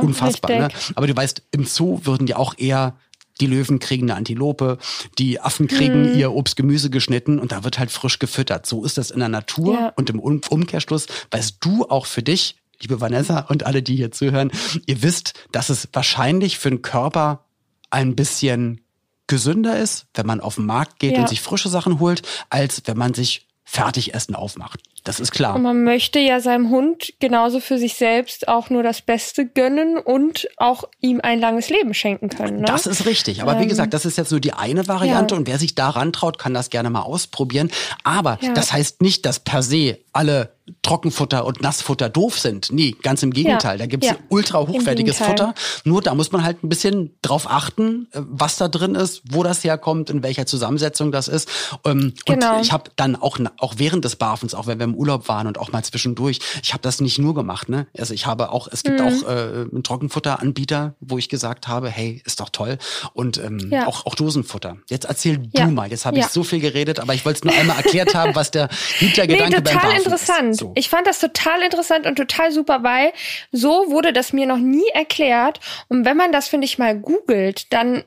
[0.02, 0.70] unfassbar, ne?
[0.96, 2.96] Aber du weißt, im Zoo würden die auch eher
[3.42, 4.78] die Löwen kriegen eine Antilope,
[5.18, 6.18] die Affen kriegen mhm.
[6.18, 8.66] ihr Obst, Gemüse geschnitten und da wird halt frisch gefüttert.
[8.66, 9.94] So ist das in der Natur ja.
[9.96, 14.52] und im Umkehrschluss weißt du auch für dich, liebe Vanessa und alle, die hier zuhören,
[14.86, 17.46] ihr wisst, dass es wahrscheinlich für den Körper
[17.90, 18.82] ein bisschen
[19.28, 21.22] gesünder ist, wenn man auf den Markt geht ja.
[21.22, 24.82] und sich frische Sachen holt, als wenn man sich Fertigessen aufmacht.
[25.06, 25.56] Das ist klar.
[25.56, 29.98] Und man möchte ja seinem Hund genauso für sich selbst auch nur das Beste gönnen
[29.98, 32.58] und auch ihm ein langes Leben schenken können.
[32.58, 32.66] Ne?
[32.66, 33.42] Das ist richtig.
[33.42, 35.40] Aber ähm, wie gesagt, das ist jetzt nur die eine Variante ja.
[35.40, 37.72] und wer sich daran traut, kann das gerne mal ausprobieren.
[38.04, 38.52] Aber ja.
[38.52, 42.72] das heißt nicht, dass per se alle Trockenfutter und Nassfutter doof sind.
[42.72, 43.74] Nee, ganz im Gegenteil.
[43.74, 43.78] Ja.
[43.80, 44.16] Da gibt's ja.
[44.30, 45.54] ultra hochwertiges Futter.
[45.84, 49.44] Nur da muss man halt ein bisschen drauf achten, äh, was da drin ist, wo
[49.44, 51.50] das herkommt, in welcher Zusammensetzung das ist.
[51.86, 52.56] Ähm, genau.
[52.56, 55.48] Und ich habe dann auch, auch während des Barfens, auch wenn wir im Urlaub waren
[55.48, 57.70] und auch mal zwischendurch, ich habe das nicht nur gemacht.
[57.70, 57.88] Ne?
[57.98, 59.08] Also ich habe auch, es gibt mhm.
[59.08, 62.78] auch äh, einen Trockenfutteranbieter, wo ich gesagt habe, hey, ist doch toll.
[63.14, 63.88] Und ähm, ja.
[63.88, 64.78] auch, auch Dosenfutter.
[64.90, 65.90] Jetzt erzähl du mal.
[65.90, 68.52] Jetzt habe ich so viel geredet, aber ich wollte es nur einmal erklärt haben, was
[68.52, 70.52] der Hintergedanke nee, beim Barfen interessant.
[70.52, 70.61] ist.
[70.62, 70.72] So.
[70.76, 73.14] Ich fand das total interessant und total super, weil
[73.52, 75.60] so wurde das mir noch nie erklärt.
[75.90, 78.04] Und wenn man das, finde ich, mal googelt, dann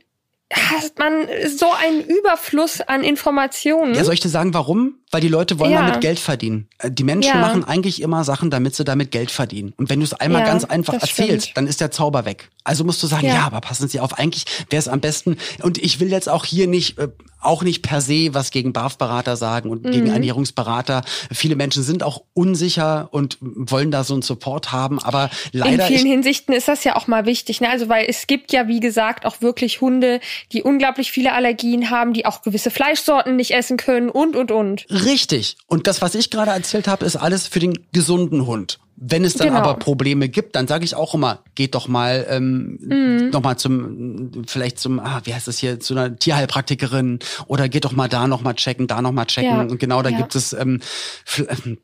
[0.53, 3.95] hat man so einen Überfluss an Informationen.
[3.95, 5.01] Ja, soll ich dir sagen, warum?
[5.15, 5.87] Weil die Leute wollen ja.
[5.87, 6.67] damit Geld verdienen.
[6.79, 7.41] Äh, die Menschen ja.
[7.41, 9.73] machen eigentlich immer Sachen, damit sie damit Geld verdienen.
[9.77, 11.57] Und wenn du es einmal ja, ganz einfach erzählst, stimmt.
[11.57, 12.51] dann ist der Zauber weg.
[12.65, 15.37] Also musst du sagen, ja, aber passen Sie auf, eigentlich wäre es am besten.
[15.63, 19.37] Und ich will jetzt auch hier nicht, äh, auch nicht per se was gegen BAF-Berater
[19.37, 19.93] sagen und mhm.
[19.93, 21.05] gegen Ernährungsberater.
[21.31, 25.87] Viele Menschen sind auch unsicher und wollen da so einen Support haben, aber leider.
[25.87, 27.69] In vielen Hinsichten ist das ja auch mal wichtig, ne?
[27.69, 30.21] Also weil es gibt ja, wie gesagt, auch wirklich Hunde,
[30.53, 34.87] die unglaublich viele Allergien haben, die auch gewisse Fleischsorten nicht essen können und und und.
[35.05, 35.57] Richtig.
[35.67, 38.79] Und das, was ich gerade erzählt habe, ist alles für den gesunden Hund.
[38.97, 39.59] Wenn es dann Genau.
[39.59, 43.31] aber Probleme gibt, dann sage ich auch immer, geht doch mal ähm, Mhm.
[43.31, 47.85] noch mal zum vielleicht zum ah, wie heißt das hier zu einer Tierheilpraktikerin oder geht
[47.85, 49.61] doch mal da noch mal checken, da noch mal checken Ja.
[49.63, 50.19] und genau da Ja.
[50.19, 50.81] gibt es ähm,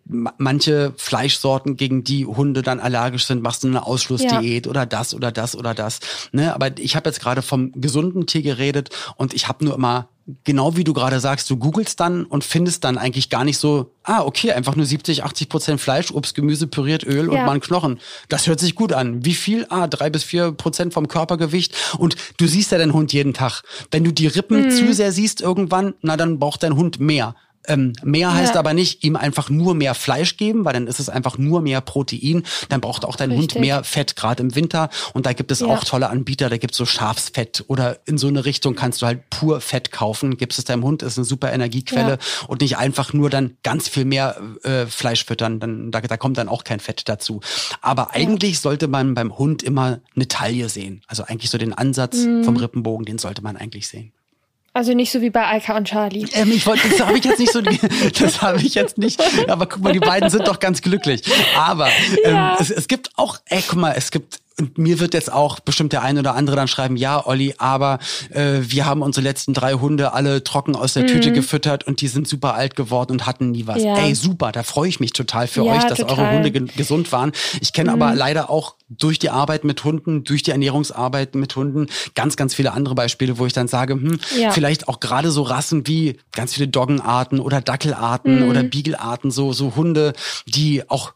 [0.06, 5.12] ma- manche Fleischsorten, gegen die Hunde dann allergisch sind, machst du eine Ausschlussdiät oder das
[5.12, 5.98] oder das oder das.
[6.30, 10.09] Ne, aber ich habe jetzt gerade vom gesunden Tier geredet und ich habe nur immer
[10.44, 13.92] genau wie du gerade sagst, du googelst dann und findest dann eigentlich gar nicht so,
[14.04, 17.44] ah, okay, einfach nur 70, 80 Prozent Fleisch, Obst, Gemüse, püriert Öl und Ja.
[17.46, 17.98] mal ein Knochen.
[18.28, 19.24] Das hört sich gut an.
[19.24, 19.66] Wie viel?
[19.70, 21.74] Ah, drei bis vier Prozent vom Körpergewicht.
[21.98, 23.62] Und du siehst ja deinen Hund jeden Tag.
[23.90, 24.70] Wenn du die Rippen Mhm.
[24.70, 27.35] zu sehr siehst irgendwann, na, dann braucht dein Hund mehr.
[27.66, 28.58] Ähm, mehr heißt Ja.
[28.60, 31.80] aber nicht, ihm einfach nur mehr Fleisch geben, weil dann ist es einfach nur mehr
[31.82, 32.42] Protein.
[32.70, 33.60] Dann braucht auch dein Hund Richtig.
[33.60, 34.88] mehr Fett, gerade im Winter.
[35.12, 35.66] Und da gibt es Ja.
[35.66, 39.06] auch tolle Anbieter, da gibt es so Schafsfett oder in so eine Richtung kannst du
[39.06, 40.36] halt pur Fett kaufen.
[40.38, 42.18] Gibst es deinem Hund, ist eine super Energiequelle
[42.48, 45.60] und nicht einfach nur dann ganz viel mehr äh, Fleisch füttern.
[45.60, 47.40] Dann, da, da kommt dann auch kein Fett dazu.
[47.82, 51.02] Aber eigentlich sollte man beim Hund immer eine Taille sehen.
[51.06, 52.44] Also eigentlich so den Ansatz Mhm.
[52.44, 54.12] vom Rippenbogen, den sollte man eigentlich sehen.
[54.72, 56.26] Also nicht so wie bei Alka und Charlie.
[56.33, 57.61] Ähm, ich wollte, das habe ich jetzt nicht so,
[58.20, 59.20] das habe ich jetzt nicht.
[59.50, 61.22] Aber guck mal, die beiden sind doch ganz glücklich.
[61.56, 61.88] Aber
[62.24, 62.56] ähm, Ja.
[62.61, 65.92] es, es gibt auch, ey, guck mal, es gibt und mir wird jetzt auch bestimmt
[65.92, 67.98] der ein oder andere dann schreiben, ja, Olli, aber
[68.30, 72.08] äh, wir haben unsere letzten drei Hunde alle trocken aus der Tüte gefüttert und die
[72.08, 73.78] sind super alt geworden und hatten nie was.
[73.78, 73.84] Mhm.
[73.84, 73.96] Ja.
[73.98, 76.30] Ey, super, da freue ich mich total für Ja, euch, dass eure total.
[76.30, 76.36] Mhm.
[76.36, 77.32] Hunde ge gesund waren.
[77.60, 81.86] Ich kenne aber leider auch durch die Arbeit mit Hunden, durch die Ernährungsarbeit mit Hunden
[82.14, 84.50] ganz, ganz viele andere Beispiele, wo ich dann sage, hm, Ja.
[84.50, 88.48] vielleicht auch gerade so Rassen wie ganz viele Doggenarten oder Dackelarten Mhm.
[88.50, 90.12] oder Beaglearten, so, so Hunde,
[90.46, 91.12] die auch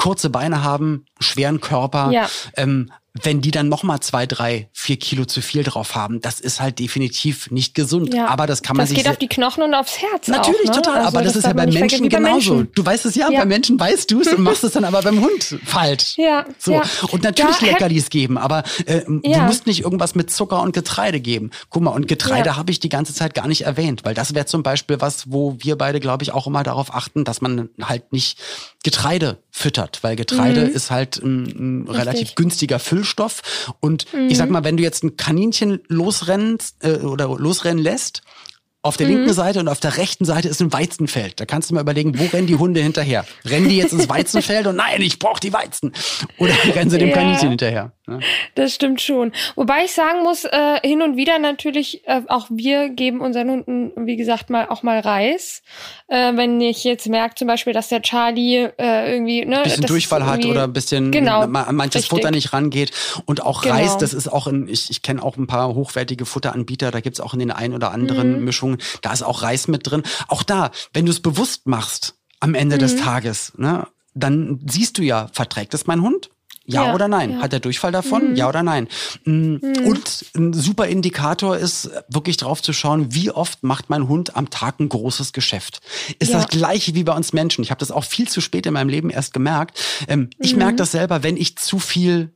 [0.00, 2.26] kurze Beine haben, schweren Körper, Ja.
[2.56, 2.90] ähm,
[3.22, 6.60] wenn die dann noch mal zwei, drei, vier Kilo zu viel drauf haben, das ist
[6.60, 8.14] halt definitiv nicht gesund.
[8.14, 8.28] Ja.
[8.28, 10.28] Aber das kann man das sich geht se- auf die Knochen und aufs Herz.
[10.28, 10.82] Natürlich, auch, ne?
[10.82, 10.96] total.
[10.98, 12.54] Also aber das, ist ja darf bei man nicht Menschen genauso.
[12.54, 12.72] Menschen.
[12.74, 13.40] Du weißt es ja, Ja.
[13.40, 16.14] bei Menschen weißt du es und machst es dann aber beim Hund falsch.
[16.18, 16.72] Ja, So.
[16.72, 16.82] ja.
[17.10, 21.20] Und natürlich Da Leckerlis geben, aber äh, du musst nicht irgendwas mit Zucker und Getreide
[21.20, 21.50] geben.
[21.68, 24.46] Guck mal, und Getreide habe ich die ganze Zeit gar nicht erwähnt, weil das wäre
[24.46, 28.12] zum Beispiel was, wo wir beide, glaube ich, auch immer darauf achten, dass man halt
[28.12, 28.38] nicht
[28.84, 33.72] Getreide füttert, weil Getreide ist halt ein, ein relativ günstiger Füllstoff.
[33.80, 38.22] Und ich sag mal, wenn du jetzt ein Kaninchen losrennst äh, oder losrennen lässt,
[38.82, 41.38] auf der linken Seite und auf der rechten Seite ist ein Weizenfeld.
[41.38, 43.26] Da kannst du mal überlegen, wo rennen die Hunde hinterher?
[43.44, 45.92] Rennen die jetzt ins Weizenfeld und nein, ich brauche die Weizen.
[46.38, 47.14] Oder rennen sie dem Ja.
[47.14, 47.92] Kaninchen hinterher?
[48.06, 48.20] ne?
[48.54, 49.32] Das stimmt schon.
[49.54, 54.06] Wobei ich sagen muss, äh, hin und wieder natürlich, äh, auch wir geben unseren Hunden,
[54.06, 55.62] wie gesagt, mal auch mal Reis.
[56.08, 60.24] Äh, wenn ich jetzt merke zum Beispiel, dass der Charlie äh, irgendwie ne, bisschen Durchfall
[60.24, 62.10] hat oder ein bisschen Genau, ma- an manches richtig.
[62.10, 62.92] Futter nicht rangeht.
[63.26, 63.74] Und auch Genau.
[63.74, 67.20] Reis, das ist auch in, ich, ich kenne auch ein paar hochwertige Futteranbieter, da gibt's
[67.20, 68.44] auch in den ein oder anderen Mhm.
[68.44, 68.69] Mischungen,
[69.02, 70.02] da ist auch Reis mit drin.
[70.28, 72.98] Auch da, wenn du es bewusst machst am Ende des Mhm.
[72.98, 76.30] Tages, ne, dann siehst du ja, verträgt es mein Hund?
[76.66, 77.30] Ja, Ja, oder nein?
[77.30, 77.36] ja.
[77.38, 77.42] Mhm.
[77.42, 78.36] Hat er Durchfall davon?
[78.36, 78.86] Ja oder nein?
[79.24, 84.36] Mm, Und ein super Indikator ist wirklich drauf zu schauen, wie oft macht mein Hund
[84.36, 85.80] am Tag ein großes Geschäft.
[86.20, 86.38] Ist Ja.
[86.38, 87.62] das gleiche wie bei uns Menschen.
[87.64, 89.80] Ich habe das auch viel zu spät in meinem Leben erst gemerkt.
[90.06, 90.30] Ähm, Mhm.
[90.38, 92.32] Ich merke das selber, wenn ich zu viel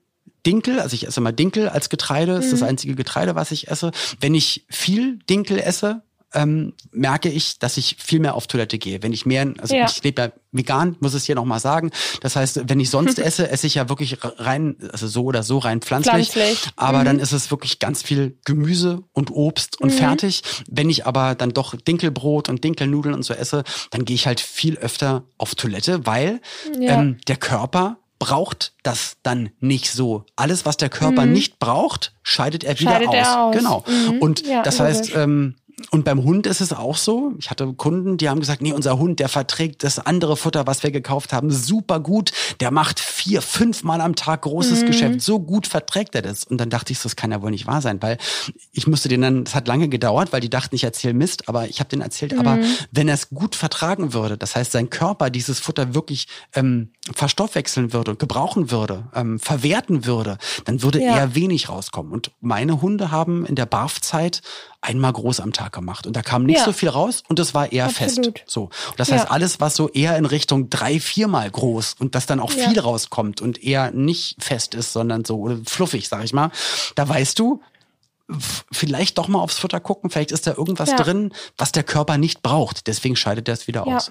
[0.47, 2.67] Dinkel, also ich esse mal Dinkel als Getreide, ist das Mhm.
[2.69, 3.93] einzige Getreide, was ich esse.
[4.21, 6.03] Wenn ich viel Dinkel esse,
[6.35, 9.03] ähm, merke ich, dass ich viel mehr auf Toilette gehe.
[9.03, 9.87] Wenn ich mehr, also Ja.
[9.87, 11.91] ich lebe ja vegan, muss es hier nochmal sagen.
[12.21, 15.59] Das heißt, wenn ich sonst esse, esse ich ja wirklich rein, also so oder so
[15.59, 16.31] rein pflanzlich.
[16.31, 16.69] Pflanzlich.
[16.77, 20.43] Aber dann ist es wirklich ganz viel Gemüse und Obst und fertig.
[20.69, 24.41] Wenn ich aber dann doch Dinkelbrot und Dinkelnudeln und so esse, dann gehe ich halt
[24.41, 26.41] viel öfter auf Toilette, weil
[26.79, 27.01] Ja.
[27.01, 30.25] ähm, der Körper braucht das dann nicht so.
[30.37, 32.95] Alles, was der Körper nicht braucht, scheidet er wieder Mhm.
[32.95, 33.15] Scheidet aus.
[33.17, 33.57] er aus.
[33.57, 33.85] Genau.
[33.87, 34.19] Mhm.
[34.21, 34.97] Und Ja, das logisch.
[34.99, 35.57] heißt, ähm,
[35.91, 37.33] und beim Hund ist es auch so.
[37.39, 40.83] Ich hatte Kunden, die haben gesagt, nee, unser Hund, der verträgt das andere Futter, was
[40.83, 42.33] wir gekauft haben, super gut.
[42.61, 44.87] Der macht vier, fünf Mal am Tag großes Mhm.
[44.87, 45.21] Geschäft.
[45.23, 46.45] So gut verträgt er das.
[46.45, 48.19] Und dann dachte ich, so, das kann ja wohl nicht wahr sein, weil
[48.73, 51.69] ich musste denen dann, es hat lange gedauert, weil die dachten, ich erzähle Mist, aber
[51.69, 52.65] ich habe denen erzählt, aber Mhm.
[52.93, 57.93] wenn er es gut vertragen würde, das heißt, sein Körper dieses Futter wirklich ähm, verstoffwechseln
[57.93, 61.17] würde und gebrauchen würde, ähm, verwerten würde, dann würde Ja.
[61.17, 62.13] eher wenig rauskommen.
[62.13, 64.43] Und meine Hunde haben in der Barfzeit
[64.85, 66.07] einmal groß am Tag gemacht.
[66.07, 66.65] Und da kam nicht Ja.
[66.65, 68.39] so viel raus und es war eher Absolut.
[68.39, 68.45] fest.
[68.47, 68.65] So.
[68.65, 69.17] Und das Ja.
[69.17, 72.79] heißt, alles, was so eher in Richtung drei, viermal groß und das dann auch viel
[72.79, 76.51] rauskommt und eher nicht fest ist, sondern so fluffig, sag ich mal,
[76.95, 77.61] da weißt du,
[78.73, 82.43] vielleicht doch mal aufs Futter gucken, vielleicht ist da irgendwas drin, was der Körper nicht
[82.43, 82.87] braucht.
[82.87, 84.11] Deswegen scheidet er es wieder aus.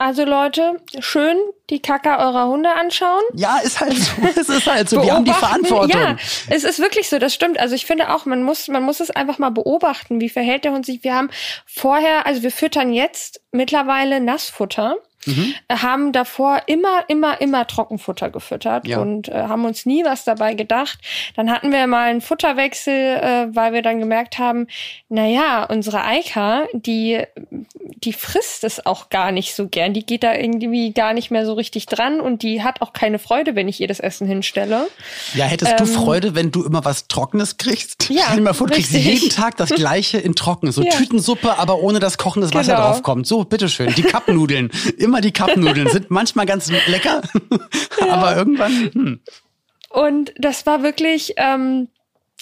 [0.00, 1.36] Also Leute, schön
[1.70, 3.22] die Kacke eurer Hunde anschauen.
[3.34, 4.12] Ja, ist halt so.
[4.36, 5.02] es ist halt so.
[5.02, 5.90] Wir haben die Verantwortung.
[5.90, 6.16] Ja,
[6.48, 7.18] es ist wirklich so.
[7.18, 7.58] Das stimmt.
[7.58, 10.20] Also ich finde auch, man muss, man muss es einfach mal beobachten.
[10.20, 11.02] Wie verhält der Hund sich?
[11.02, 11.30] Wir haben
[11.66, 15.54] vorher, also wir füttern jetzt mittlerweile Nassfutter mhm.
[15.70, 18.98] haben davor immer, immer, immer Trockenfutter gefüttert ja.
[18.98, 20.98] und äh, haben uns nie was dabei gedacht.
[21.36, 24.66] Dann hatten wir mal einen Futterwechsel, äh, weil wir dann gemerkt haben,
[25.08, 27.22] na ja, unsere Eika, die,
[27.96, 29.92] die frisst es auch gar nicht so gern.
[29.92, 33.18] Die geht da irgendwie gar nicht mehr so richtig dran und die hat auch keine
[33.18, 34.88] Freude, wenn ich ihr das Essen hinstelle.
[35.34, 38.08] Ja, hättest ähm, du Freude, wenn du immer was Trockenes kriegst?
[38.18, 40.72] Ja, Stell dir mal vor, du kriegst jeden Tag das Gleiche in Trocken.
[40.72, 40.90] So ja.
[40.90, 42.88] Tütensuppe, aber ohne dass kochendes Wasser genau.
[42.88, 43.26] draufkommt.
[43.26, 43.92] So, bitteschön.
[43.94, 44.70] Die Cup-Nudeln.
[45.08, 47.22] immer die Cup-Nudeln sind manchmal ganz lecker,
[48.00, 48.12] ja.
[48.12, 48.90] aber irgendwann.
[48.92, 49.20] Hm.
[49.88, 51.88] Und das war wirklich, ähm,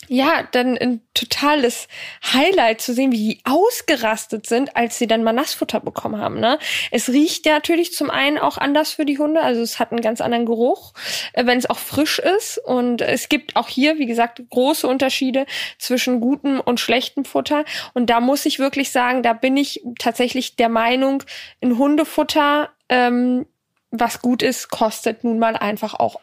[0.08, 1.88] ja, dann ein totales
[2.32, 6.40] Highlight zu sehen, wie die ausgerastet sind, als sie dann mal Nassfutter bekommen haben.
[6.40, 6.58] Ne?
[6.90, 10.00] Es riecht ja natürlich zum einen auch anders für die Hunde, also es hat einen
[10.00, 10.92] ganz anderen Geruch,
[11.32, 12.58] äh, wenn es auch frisch ist.
[12.58, 15.46] Und es gibt auch hier, wie gesagt, große Unterschiede
[15.78, 17.64] zwischen gutem und schlechtem Futter.
[17.94, 21.22] Und da muss ich wirklich sagen, da bin ich tatsächlich der Meinung,
[21.62, 23.46] ein Hundefutter ähm,
[23.90, 26.20] was gut ist, kostet nun mal einfach auch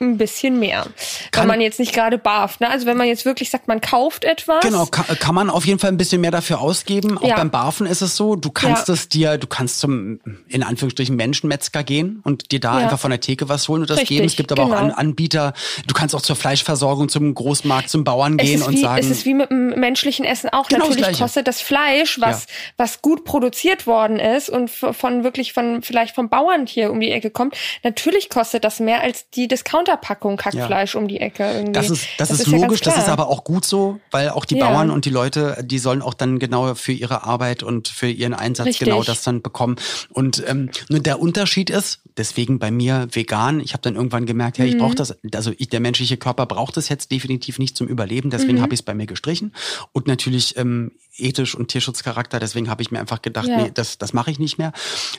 [0.00, 0.86] ein bisschen mehr.
[1.30, 2.60] Kann wenn man jetzt nicht gerade barft.
[2.60, 2.70] Ne?
[2.70, 4.60] Also wenn man jetzt wirklich sagt, man kauft etwas.
[4.62, 7.18] Genau, kann, kann man auf jeden Fall ein bisschen mehr dafür ausgeben.
[7.18, 7.36] Auch ja.
[7.36, 8.94] beim Barfen ist es so, du kannst ja.
[8.94, 12.84] es dir, du kannst zum, in Anführungsstrichen, Menschenmetzger gehen und dir da ja.
[12.84, 14.26] einfach von der Theke was holen und das Richtig, geben.
[14.26, 14.76] Es gibt aber genau.
[14.76, 15.52] auch An Anbieter,
[15.86, 19.00] du kannst auch zur Fleischversorgung, zum Großmarkt, zum Bauern gehen und wie, sagen.
[19.00, 20.68] Es ist wie mit dem menschlichen Essen auch.
[20.68, 25.52] Genau Natürlich das kostet das Fleisch, was, was gut produziert worden ist und von wirklich
[25.52, 27.56] von, vielleicht vom Bauern hier um die Ecke kommt.
[27.82, 31.00] Natürlich kostet das mehr als die Discounter Packung Kackfleisch ja.
[31.00, 31.72] um die Ecke irgendwie.
[31.72, 34.30] Das ist, das, das ist, ist, logisch, ja das ist aber auch gut so, weil
[34.30, 34.68] auch die ja.
[34.68, 38.34] Bauern und die Leute, die sollen auch dann genau für ihre Arbeit und für ihren
[38.34, 38.86] Einsatz Richtig.
[38.86, 39.76] genau das dann bekommen.
[40.10, 44.58] Und ähm, nur der Unterschied ist, deswegen bei mir vegan, ich habe dann irgendwann gemerkt,
[44.58, 44.78] ja, ich mhm.
[44.78, 48.58] brauche das, also ich, der menschliche Körper braucht es jetzt definitiv nicht zum Überleben, deswegen
[48.58, 48.62] mhm.
[48.62, 49.52] habe ich es bei mir gestrichen.
[49.92, 53.62] Und natürlich ähm, ethisch und Tierschutzcharakter, deswegen habe ich mir einfach gedacht, ja.
[53.62, 54.72] nee, das, das mache ich nicht mehr.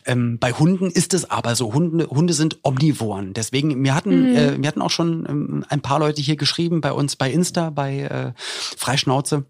[0.05, 3.33] Ähm, bei Hunden ist es aber so, Hunde, Hunde sind Omnivoren.
[3.33, 4.35] Deswegen, wir hatten, mhm.
[4.35, 7.69] äh, wir hatten auch schon ähm, ein paar Leute hier geschrieben bei uns bei Insta,
[7.69, 9.45] bei äh, Freischnauze.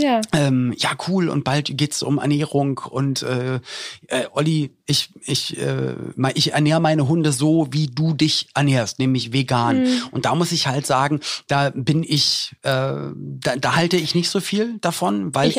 [0.00, 0.20] Ja.
[0.32, 1.28] Ähm, ja, cool.
[1.28, 3.60] Und bald geht's um Ernährung und äh,
[4.08, 5.94] äh, Olli, ich, ich, äh,
[6.34, 9.82] ich ernähre meine Hunde so, wie du dich ernährst, nämlich vegan.
[9.82, 9.88] Mhm.
[10.10, 14.28] Und da muss ich halt sagen, da bin ich, äh, da, da halte ich nicht
[14.28, 15.50] so viel davon, weil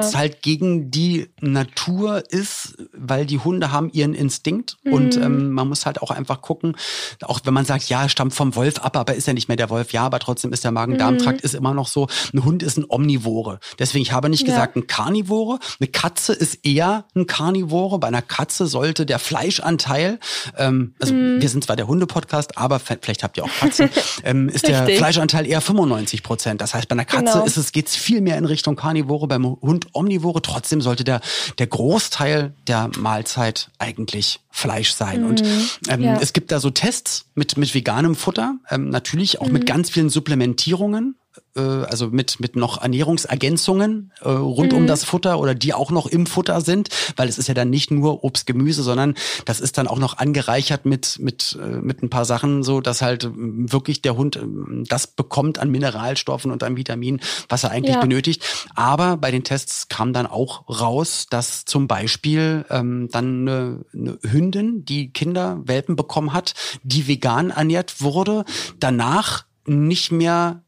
[0.00, 4.92] es halt gegen die Natur ist, weil die Hunde haben ihren Instinkt mhm.
[4.92, 6.76] und ähm, man muss halt auch einfach gucken,
[7.22, 9.70] auch wenn man sagt, ja, stammt vom Wolf ab, aber ist ja nicht mehr der
[9.70, 11.44] Wolf, ja, aber trotzdem ist der Magen-Darm-Trakt mhm.
[11.44, 12.08] ist immer noch so.
[12.32, 13.58] Ein Hund ist ein Omnivore.
[13.78, 14.54] Deswegen, ich habe nicht ja.
[14.54, 15.58] gesagt ein Karnivore.
[15.80, 20.18] Eine Katze ist eher ein Karnivore bei einer Katze sollte der Fleischanteil,
[20.56, 21.40] ähm, also mm.
[21.40, 23.90] wir sind zwar der Hunde-Podcast, aber vielleicht habt ihr auch Katzen,
[24.24, 26.60] ähm, ist der Fleischanteil eher 95 Prozent.
[26.60, 27.44] Das heißt, bei einer Katze genau.
[27.44, 30.42] ist es, geht's viel mehr in Richtung Karnivore, beim Hund Omnivore.
[30.42, 31.20] Trotzdem sollte der,
[31.58, 35.22] der Großteil der Mahlzeit eigentlich Fleisch sein.
[35.22, 35.26] Mm.
[35.26, 35.42] Und
[35.88, 36.18] ähm, ja.
[36.20, 39.52] es gibt da so Tests mit, mit veganem Futter, ähm, natürlich auch mm.
[39.52, 39.66] mit mhm.
[39.66, 41.16] ganz vielen Supplementierungen
[41.56, 44.78] äh, also mit, mit noch Ernährungsergänzungen äh, rund mhm.
[44.78, 47.70] um das Futter oder die auch noch im Futter sind, weil es ist ja dann
[47.70, 49.14] nicht nur Obst, Gemüse, sondern
[49.44, 53.02] das ist dann auch noch angereichert mit, mit, äh, mit ein paar Sachen, so dass
[53.02, 57.70] halt ähm, wirklich der Hund ähm, das bekommt an Mineralstoffen und an Vitaminen, was er
[57.70, 58.00] eigentlich ja.
[58.00, 58.44] benötigt.
[58.74, 64.18] Aber bei den Tests kam dann auch raus, dass zum Beispiel ähm, dann eine, eine
[64.22, 68.44] Hündin, die Kinder, Welpen bekommen hat, die vegan ernährt wurde,
[68.78, 70.62] danach nicht mehr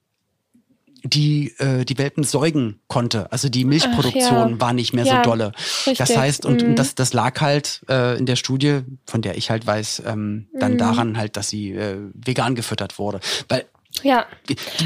[1.04, 3.30] die äh, die Welpen säugen konnte.
[3.32, 4.60] Also die Milchproduktion ja.
[4.60, 5.52] war nicht mehr ja, so dolle.
[5.86, 5.98] Richtig.
[5.98, 6.70] Das heißt, und, mhm.
[6.70, 10.48] und das, das lag halt äh, in der Studie, von der ich halt weiß, ähm,
[10.58, 10.78] dann mhm.
[10.78, 13.20] daran halt, dass sie äh, vegan gefüttert wurde.
[13.48, 13.64] Weil
[14.02, 14.24] ja.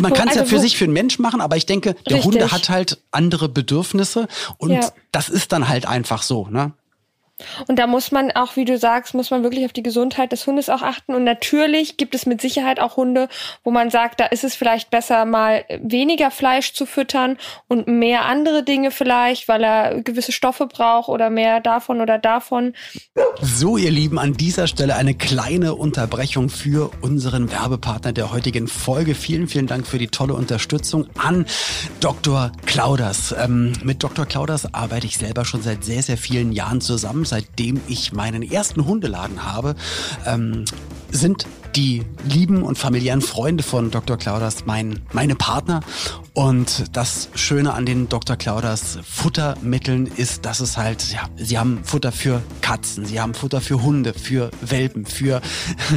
[0.00, 2.24] Man kann es also, ja für sich, für einen Mensch machen, aber ich denke, der.
[2.24, 4.26] Hunde hat halt andere Bedürfnisse
[4.58, 4.90] und ja.
[5.12, 6.72] das ist dann halt einfach so, ne?
[7.68, 10.46] Und da muss man auch, wie du sagst, muss man wirklich auf die Gesundheit des
[10.46, 11.14] Hundes auch achten.
[11.14, 13.28] Und natürlich gibt es mit Sicherheit auch Hunde,
[13.62, 17.36] wo man sagt, da ist es vielleicht besser, mal weniger Fleisch zu füttern
[17.68, 22.74] und mehr andere Dinge vielleicht, weil er gewisse Stoffe braucht oder mehr davon oder davon.
[23.42, 29.14] So, ihr Lieben, an dieser Stelle eine kleine Unterbrechung für unseren Werbepartner der heutigen Folge.
[29.14, 31.44] Vielen, vielen Dank für die tolle Unterstützung an
[32.00, 32.50] Dr.
[32.64, 33.34] Clauders.
[33.38, 34.24] Ähm, mit Dr.
[34.24, 38.84] Clauders arbeite ich selber schon seit sehr, sehr vielen Jahren zusammen seitdem ich meinen ersten
[38.86, 39.74] Hundeladen habe,
[40.26, 40.64] ähm,
[41.10, 44.16] sind die lieben und familiären Freunde von Dr.
[44.16, 45.80] Claudas mein, meine Partner.
[46.36, 48.36] Und das Schöne an den Dr.
[48.36, 53.62] Claudas Futtermitteln ist, dass es halt, ja, sie haben Futter für Katzen, sie haben Futter
[53.62, 55.40] für Hunde, für Welpen, für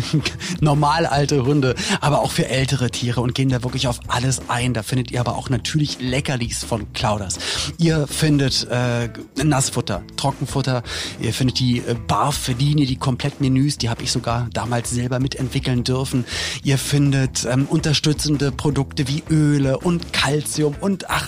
[0.61, 4.73] normal alte Hunde, aber auch für ältere Tiere und gehen da wirklich auf alles ein.
[4.73, 7.37] Da findet ihr aber auch natürlich Leckerlis von Claudas.
[7.77, 9.09] Ihr findet äh,
[9.43, 10.83] Nassfutter, Trockenfutter,
[11.19, 16.23] ihr findet die äh, Barf-Linie, die Komplettmenüs, die habe ich sogar damals selber mitentwickeln dürfen.
[16.63, 21.27] Ihr findet ähm, unterstützende Produkte wie Öle und Calcium und ach,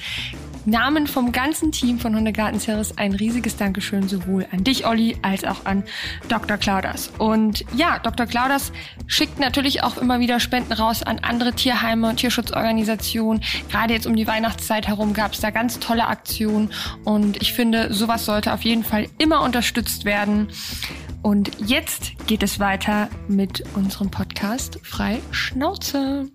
[0.64, 5.44] Namen vom ganzen Team von Hundegarten Ceres ein riesiges Dankeschön sowohl an dich, Olli, als
[5.44, 5.82] auch an
[6.28, 6.56] Dr.
[6.56, 7.10] Clauders.
[7.18, 8.26] Und ja, Dr.
[8.26, 8.72] Clauders
[9.06, 13.42] schickt natürlich auch immer wieder Spenden raus an andere Tierheime und Tierschutzorganisationen.
[13.70, 16.70] Gerade jetzt um die Weihnachtszeit herum gab es da ganz tolle Aktionen
[17.04, 20.48] und ich finde, sowas sollte auf jeden Fall immer unterstützt werden.
[21.22, 26.30] Und jetzt geht es weiter mit unserem Podcast Frei Schnauze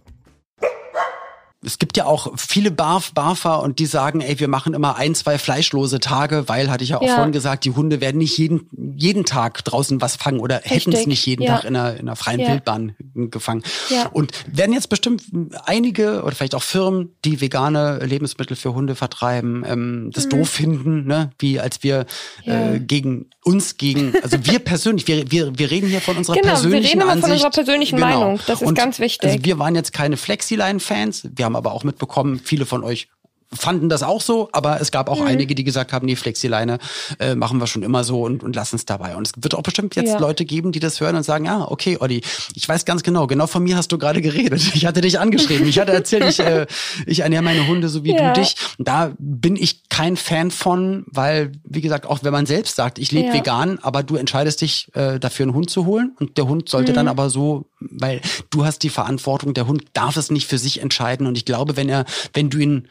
[1.67, 5.15] es gibt ja auch viele Barf, Barfer und die sagen, ey, wir machen immer ein,
[5.15, 7.15] zwei fleischlose Tage, weil, hatte ich ja auch ja.
[7.15, 11.07] vorhin gesagt, die Hunde werden nicht jeden, jeden Tag draußen was fangen oder hätten es
[11.07, 11.55] nicht jeden ja.
[11.55, 12.49] Tag in einer, in einer freien ja.
[12.49, 13.63] Wildbahn gefangen.
[14.11, 15.23] Und werden jetzt bestimmt
[15.65, 20.29] einige oder vielleicht auch Firmen, die vegane Lebensmittel für Hunde vertreiben, ähm, das mhm.
[20.29, 21.31] doof finden, ne?
[21.39, 22.05] wie als wir
[22.45, 26.49] äh, gegen uns, gegen, also wir persönlich, wir, wir, wir reden hier von unserer genau,
[26.49, 26.99] persönlichen.
[26.99, 28.07] Genau, wir reden immer von unserer persönlichen genau.
[28.07, 29.29] Meinung, das ist und ganz wichtig.
[29.29, 33.07] Also wir waren jetzt keine Flexiline-Fans, wir haben aber auch mitbekommen, viele von euch
[33.53, 35.27] fanden das auch so, aber es gab auch mhm.
[35.27, 36.79] einige, die gesagt haben, nee, Flexileine
[37.19, 39.15] äh, machen wir schon immer so und, und lassen es dabei.
[39.15, 40.19] Und es wird auch bestimmt jetzt ja.
[40.19, 42.21] Leute geben, die das hören und sagen, ja, okay, Olli,
[42.53, 44.61] ich weiß ganz genau, genau von mir hast du gerade geredet.
[44.73, 45.67] Ich hatte dich angeschrieben.
[45.67, 46.67] Ich hatte erzählt, ich, äh,
[47.05, 48.33] ich ernähre meine Hunde so wie ja.
[48.33, 48.55] du dich.
[48.77, 53.11] Da bin ich kein Fan von, weil, wie gesagt, auch wenn man selbst sagt, ich
[53.11, 53.33] lebe ja.
[53.33, 56.91] vegan, aber du entscheidest dich äh, dafür, einen Hund zu holen und der Hund sollte
[56.91, 56.95] mhm.
[56.95, 60.81] dann aber so, weil du hast die Verantwortung, der Hund darf es nicht für sich
[60.81, 61.27] entscheiden.
[61.27, 62.87] Und ich glaube, wenn er, wenn du ihn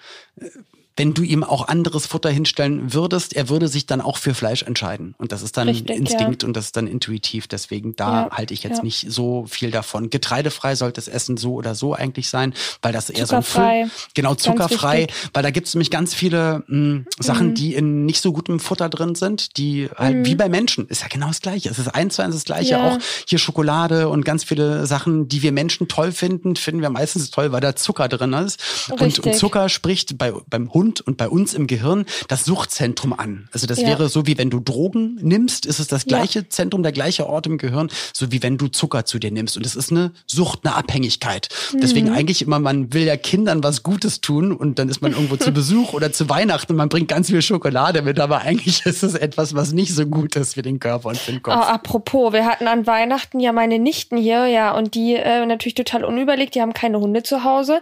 [0.97, 4.63] wenn du ihm auch anderes Futter hinstellen würdest, er würde sich dann auch für Fleisch
[4.63, 5.15] entscheiden.
[5.19, 6.47] Und das ist dann Richtig, Instinkt ja.
[6.47, 7.47] und das ist dann intuitiv.
[7.49, 8.85] Deswegen da ja, halte ich jetzt ja.
[8.85, 10.09] nicht so viel davon.
[10.09, 13.91] Getreidefrei sollte das Essen so oder so eigentlich sein, weil das eher so ein Füll
[14.15, 17.55] genau zuckerfrei, weil da gibt es nämlich ganz viele mh, hm, Sachen, mhm.
[17.55, 20.27] die in nicht so gutem Futter drin sind, die halt mhm.
[20.27, 21.69] wie bei Menschen ist ja genau das Gleiche.
[21.69, 22.81] Es ist eins zu eins das Gleiche.
[22.81, 27.31] Auch hier Schokolade und ganz viele Sachen, die wir Menschen toll finden, finden wir meistens
[27.31, 28.91] toll, weil da Zucker drin ist.
[28.91, 33.13] Und, und, Zucker spricht bei beim Hund Hund und bei uns im Gehirn das Suchtzentrum
[33.13, 33.49] an.
[33.53, 33.89] Also das ja.
[33.89, 36.49] wäre so, wie wenn du Drogen nimmst, ist es das gleiche ja.
[36.49, 39.57] Zentrum, der gleiche Ort im Gehirn, so wie wenn du Zucker zu dir nimmst.
[39.57, 41.49] Und es ist eine Sucht, eine Abhängigkeit.
[41.73, 41.81] Mhm.
[41.81, 45.37] Deswegen eigentlich immer, man will ja Kindern was Gutes tun und dann ist man irgendwo
[45.37, 49.03] zu Besuch oder zu Weihnachten und man bringt ganz viel Schokolade mit, aber eigentlich ist
[49.03, 51.57] es etwas, was nicht so gut ist für den Körper und für den Kopf.
[51.57, 55.75] Oh, apropos, wir hatten an Weihnachten ja meine Nichten hier, ja, und die äh, natürlich
[55.75, 57.81] total unüberlegt, die haben keine Hunde zu Hause,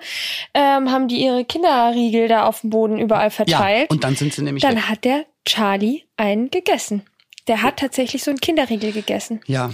[0.54, 3.90] ähm, haben die ihre Kinderriegel da auf dem Boden Boden überall verteilt.
[3.90, 4.62] Ja, und dann sind sie nämlich.
[4.62, 4.88] Dann weg.
[4.88, 7.02] hat der Charlie einen gegessen.
[7.46, 9.40] Der hat tatsächlich so einen Kinderriegel gegessen.
[9.46, 9.70] Ja.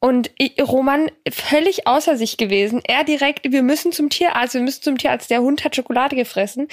[0.00, 0.30] Und
[0.60, 2.80] Roman völlig außer sich gewesen.
[2.84, 5.28] Er direkt, wir müssen zum Tierarzt, wir müssen zum Tierarzt.
[5.28, 6.68] Der Hund hat Schokolade gefressen.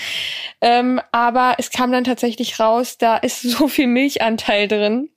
[0.62, 5.10] Ähm, aber es kam dann tatsächlich raus, da ist so viel Milchanteil drin,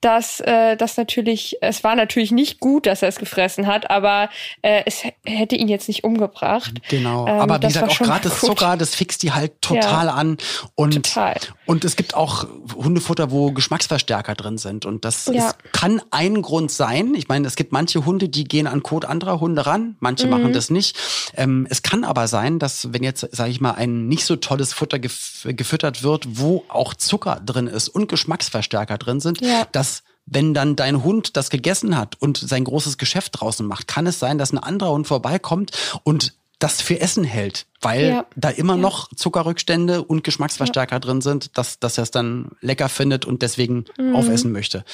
[0.00, 4.30] dass äh, das natürlich, es war natürlich nicht gut, dass er es gefressen hat, aber
[4.62, 6.72] äh, es hätte ihn jetzt nicht umgebracht.
[6.88, 7.26] Genau.
[7.26, 10.38] Ähm, aber wie gesagt, auch gerade das Zucker, das fixt die halt total ja, an.
[10.76, 11.36] Und, total.
[11.66, 14.86] und es gibt auch Hundefutter, wo Geschmacksverstärker drin sind.
[14.86, 15.48] Und das ja.
[15.48, 17.14] ist, kann ein Grund sein.
[17.14, 20.30] Ich meine, Es gibt manche Hunde, die gehen an Kot anderer Hunde ran, manche mhm.
[20.30, 20.96] machen das nicht.
[21.34, 24.72] Ähm, es kann aber sein, dass wenn jetzt, sage ich mal, ein nicht so tolles
[24.72, 29.66] Futter gef gefüttert wird, wo auch Zucker drin ist und Geschmacksverstärker drin sind, ja.
[29.72, 34.06] dass wenn dann dein Hund das gegessen hat und sein großes Geschäft draußen macht, kann
[34.06, 35.72] es sein, dass ein anderer Hund vorbeikommt
[36.04, 38.26] und das für Essen hält, weil ja.
[38.36, 38.80] da immer ja.
[38.80, 41.00] noch Zuckerrückstände und Geschmacksverstärker ja.
[41.00, 44.14] drin sind, dass, dass er es dann lecker findet und deswegen mhm.
[44.14, 44.84] aufessen möchte.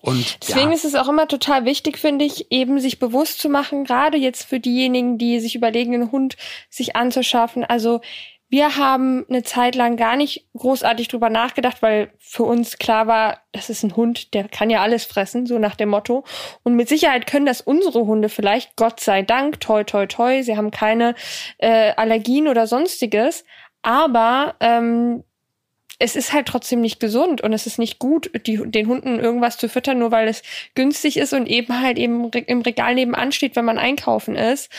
[0.00, 3.84] Und deswegen ist es auch immer total wichtig, finde ich, eben sich bewusst zu machen,
[3.84, 6.36] gerade jetzt für diejenigen, die sich überlegen, einen Hund
[6.70, 7.64] sich anzuschaffen.
[7.64, 8.00] Also
[8.50, 13.42] wir haben eine Zeit lang gar nicht großartig drüber nachgedacht, weil für uns klar war,
[13.52, 16.24] das ist ein Hund, der kann ja alles fressen, so nach dem Motto.
[16.62, 20.56] Und mit Sicherheit können das unsere Hunde vielleicht, Gott sei Dank, toi, toi, toi, sie
[20.56, 21.14] haben keine
[21.58, 23.44] äh, Allergien oder sonstiges.
[23.82, 25.24] Aber ähm,
[25.98, 29.58] es ist halt trotzdem nicht gesund und es ist nicht gut, die, den Hunden irgendwas
[29.58, 30.42] zu füttern, nur weil es
[30.74, 34.70] günstig ist und eben halt eben im Regal nebenan steht, wenn man einkaufen ist.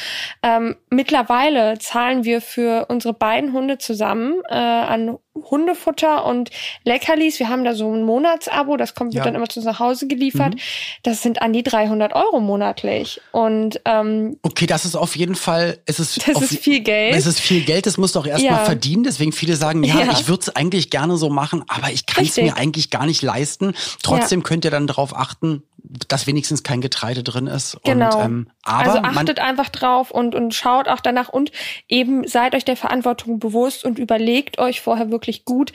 [0.44, 6.50] Ähm, mittlerweile zahlen wir für unsere beiden Hunde zusammen äh, an Hundefutter und
[6.84, 7.40] Leckerlis.
[7.40, 9.26] Wir haben da so ein Monatsabo, das kommt wird ja.
[9.26, 10.56] dann immer zu uns nach Hause geliefert.
[10.56, 10.60] Mhm.
[11.04, 13.22] Das sind an die 300 Euro monatlich.
[13.32, 17.16] Und ähm, okay, das ist auf jeden Fall, es ist das ist viel Geld.
[17.16, 18.66] Es ist viel Geld, das musst du auch erstmal ja.
[18.66, 19.04] verdienen.
[19.04, 20.12] Deswegen viele sagen, ja, ja.
[20.12, 23.22] ich würde es eigentlich gerne so machen, aber ich kann es mir eigentlich gar nicht
[23.22, 23.74] leisten.
[24.04, 25.64] Trotzdem könnt ihr dann darauf achten,
[26.08, 27.78] dass wenigstens kein Getreide drin ist.
[27.84, 28.16] Genau.
[28.18, 31.52] Und, ähm, aber also achtet einfach drauf und, und schaut auch danach und
[31.88, 35.74] eben seid euch der Verantwortung bewusst und überlegt euch vorher wirklich gut,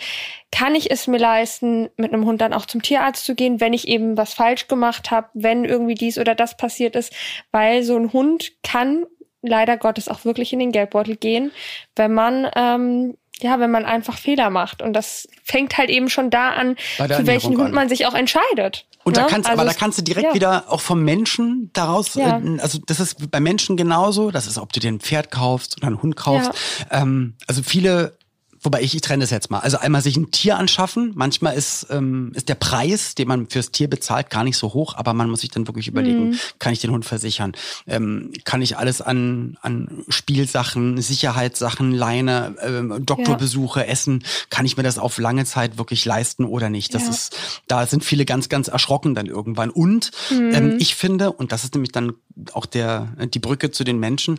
[0.51, 3.73] kann ich es mir leisten, mit einem Hund dann auch zum Tierarzt zu gehen, wenn
[3.73, 7.13] ich eben was falsch gemacht habe, wenn irgendwie dies oder das passiert ist,
[7.51, 9.05] weil so ein Hund kann
[9.43, 11.53] leider Gottes auch wirklich in den Geldbeutel gehen,
[11.97, 14.83] wenn man ähm, ja, wenn man einfach Fehler macht.
[14.83, 18.87] Und das fängt halt eben schon da an, für welchen Hund man sich auch entscheidet.
[19.05, 19.23] Und ne?
[19.23, 20.35] da kannst, also aber da kannst du direkt ja.
[20.35, 22.39] wieder auch vom Menschen daraus, ja.
[22.39, 25.77] äh, also das ist bei Menschen genauso, das ist, ob du dir ein Pferd kaufst
[25.77, 26.51] oder einen Hund kaufst.
[26.91, 28.17] Ähm, also viele
[28.65, 29.59] Wobei ich, ich trenne das jetzt mal.
[29.59, 31.13] Also einmal sich ein Tier anschaffen.
[31.15, 34.95] Manchmal ist, ähm, ist der Preis, den man fürs Tier bezahlt, gar nicht so hoch,
[34.97, 36.39] aber man muss sich dann wirklich überlegen, mhm.
[36.59, 37.53] kann ich den Hund versichern?
[37.87, 43.87] Ähm, kann ich alles an, an Spielsachen, Sicherheitssachen, Leine, ähm, Doktorbesuche, ja.
[43.87, 46.95] Essen, kann ich mir das auf lange Zeit wirklich leisten oder nicht?
[46.95, 47.11] Das ja.
[47.11, 47.37] ist,
[47.69, 49.69] da sind viele ganz, ganz erschrocken dann irgendwann.
[49.69, 50.55] Und mhm.
[50.55, 52.15] ähm, ich finde, und das ist nämlich dann
[52.55, 54.39] auch der, die Brücke zu den Menschen,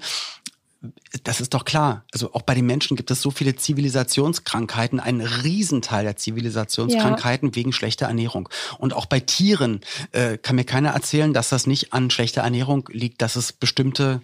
[1.23, 2.05] das ist doch klar.
[2.13, 7.55] Also auch bei den Menschen gibt es so viele Zivilisationskrankheiten, ein Riesenteil der Zivilisationskrankheiten ja.
[7.55, 8.49] wegen schlechter Ernährung.
[8.77, 9.81] Und auch bei Tieren
[10.11, 14.21] äh, kann mir keiner erzählen, dass das nicht an schlechter Ernährung liegt, dass es bestimmte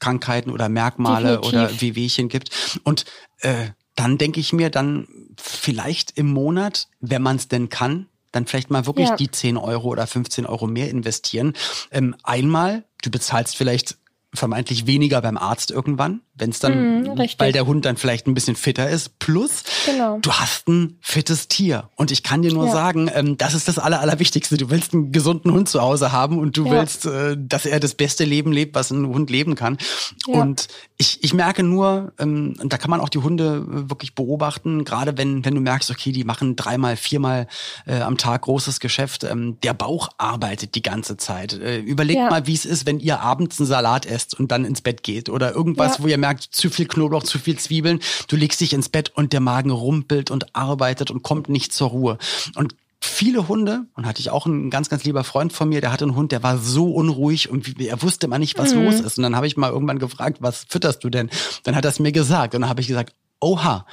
[0.00, 1.52] Krankheiten oder Merkmale Definitiv.
[1.52, 2.50] oder Wehwehchen gibt.
[2.82, 3.04] Und
[3.38, 5.06] äh, dann denke ich mir, dann
[5.36, 9.16] vielleicht im Monat, wenn man es denn kann, dann vielleicht mal wirklich ja.
[9.16, 11.54] die 10 Euro oder 15 Euro mehr investieren.
[11.90, 13.96] Ähm, einmal, du bezahlst vielleicht
[14.34, 18.34] vermeintlich weniger beim Arzt irgendwann, wenn es dann, mm, weil der Hund dann vielleicht ein
[18.34, 19.18] bisschen fitter ist.
[19.18, 20.18] Plus, genau.
[20.20, 21.90] du hast ein fittes Tier.
[21.94, 22.72] Und ich kann dir nur ja.
[22.72, 24.56] sagen, ähm, das ist das Aller, Allerwichtigste.
[24.56, 26.72] Du willst einen gesunden Hund zu Hause haben und du ja.
[26.72, 29.78] willst, äh, dass er das beste Leben lebt, was ein Hund leben kann.
[30.26, 30.40] Ja.
[30.40, 30.66] Und
[30.96, 34.84] ich, ich merke nur, ähm, und da kann man auch die Hunde äh, wirklich beobachten,
[34.84, 37.46] gerade wenn, wenn du merkst, okay, die machen dreimal, viermal
[37.86, 41.52] äh, am Tag großes Geschäft, ähm, der Bauch arbeitet die ganze Zeit.
[41.52, 44.80] Äh, überlegt mal, wie es ist, wenn ihr abends einen Salat esst und dann ins
[44.80, 48.00] Bett geht oder irgendwas, wo ihr merkt, zu viel Knoblauch, zu viel Zwiebeln.
[48.28, 51.88] Du legst dich ins Bett und der Magen rumpelt und arbeitet und kommt nicht zur
[51.88, 52.18] Ruhe.
[52.54, 55.92] Und viele Hunde, und hatte ich auch einen ganz, ganz lieber Freund von mir, der
[55.92, 58.84] hatte einen Hund, der war so unruhig und er wusste immer nicht, was mhm.
[58.84, 59.18] los ist.
[59.18, 61.28] Und dann habe ich mal irgendwann gefragt, was fütterst du denn?
[61.64, 62.54] Dann hat er es mir gesagt.
[62.54, 63.86] Und dann habe ich gesagt, oha,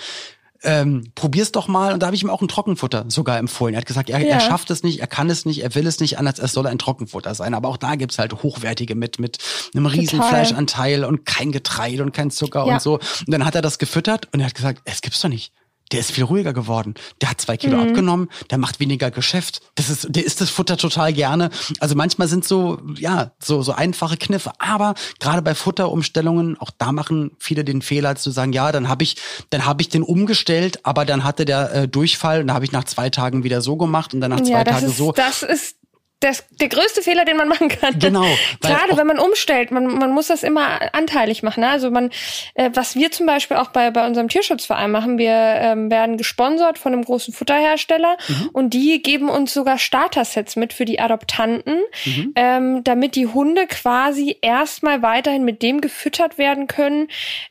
[0.64, 1.94] ähm, probier's doch mal.
[1.94, 3.74] Und da habe ich ihm auch ein Trockenfutter sogar empfohlen.
[3.74, 4.28] Er hat gesagt, er, ja.
[4.28, 6.68] er schafft es nicht, er kann es nicht, er will es nicht, anders es soll
[6.68, 7.54] ein Trockenfutter sein.
[7.54, 9.38] Aber auch da gibt's halt hochwertige mit, mit
[9.74, 10.30] einem riesen Total.
[10.30, 12.74] Fleischanteil und kein Getreide und kein Zucker ja.
[12.74, 12.96] und so.
[12.96, 15.52] Und dann hat er das gefüttert und er hat gesagt, es gibt's doch nicht
[15.92, 16.96] der ist viel ruhiger geworden.
[17.22, 17.90] Der hat zwei Kilo mhm.
[17.90, 19.62] abgenommen, der macht weniger Geschäft.
[19.76, 21.50] Das ist, der isst das Futter total gerne.
[21.80, 24.52] Also manchmal sind so, ja, so, so einfache Kniffe.
[24.60, 29.04] Aber gerade bei Futterumstellungen, auch da machen viele den Fehler zu sagen, ja, dann habe
[29.04, 29.18] ich,
[29.50, 32.72] dann habe ich den umgestellt, aber dann hatte der äh, Durchfall und da habe ich
[32.72, 35.12] nach zwei Tagen wieder so gemacht und dann nach zwei ja, Tagen ist, so.
[35.12, 35.76] Das ist
[36.22, 37.98] das, der größte Fehler, den man machen kann.
[37.98, 38.24] Genau.
[38.62, 41.62] Gerade wenn man umstellt, man, man muss das immer anteilig machen.
[41.62, 41.70] Ne?
[41.70, 42.12] Also man,
[42.54, 46.78] äh, was wir zum Beispiel auch bei, bei unserem Tierschutzverein machen, wir ähm, werden gesponsert
[46.78, 48.50] von einem großen Futterhersteller mhm.
[48.54, 52.34] und die geben uns sogar Starter-Sets mit für die Adoptanten, mhm.
[52.36, 57.08] ähm, damit die Hunde quasi erstmal weiterhin mit dem gefüttert werden können,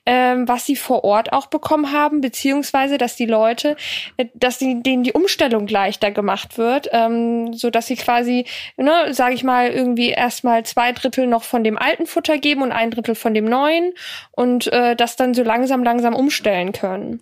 [0.06, 3.76] ähm, was sie vor Ort auch bekommen haben, beziehungsweise dass die Leute,
[4.16, 8.44] äh, dass die, denen die Umstellung leichter gemacht wird, ähm, so dass sie quasi
[8.76, 12.72] ne, sage ich mal, irgendwie erstmal zwei Drittel noch von dem alten Futter geben und
[12.72, 13.92] ein Drittel von dem neuen
[14.32, 17.20] und äh, das dann so langsam, langsam umstellen können.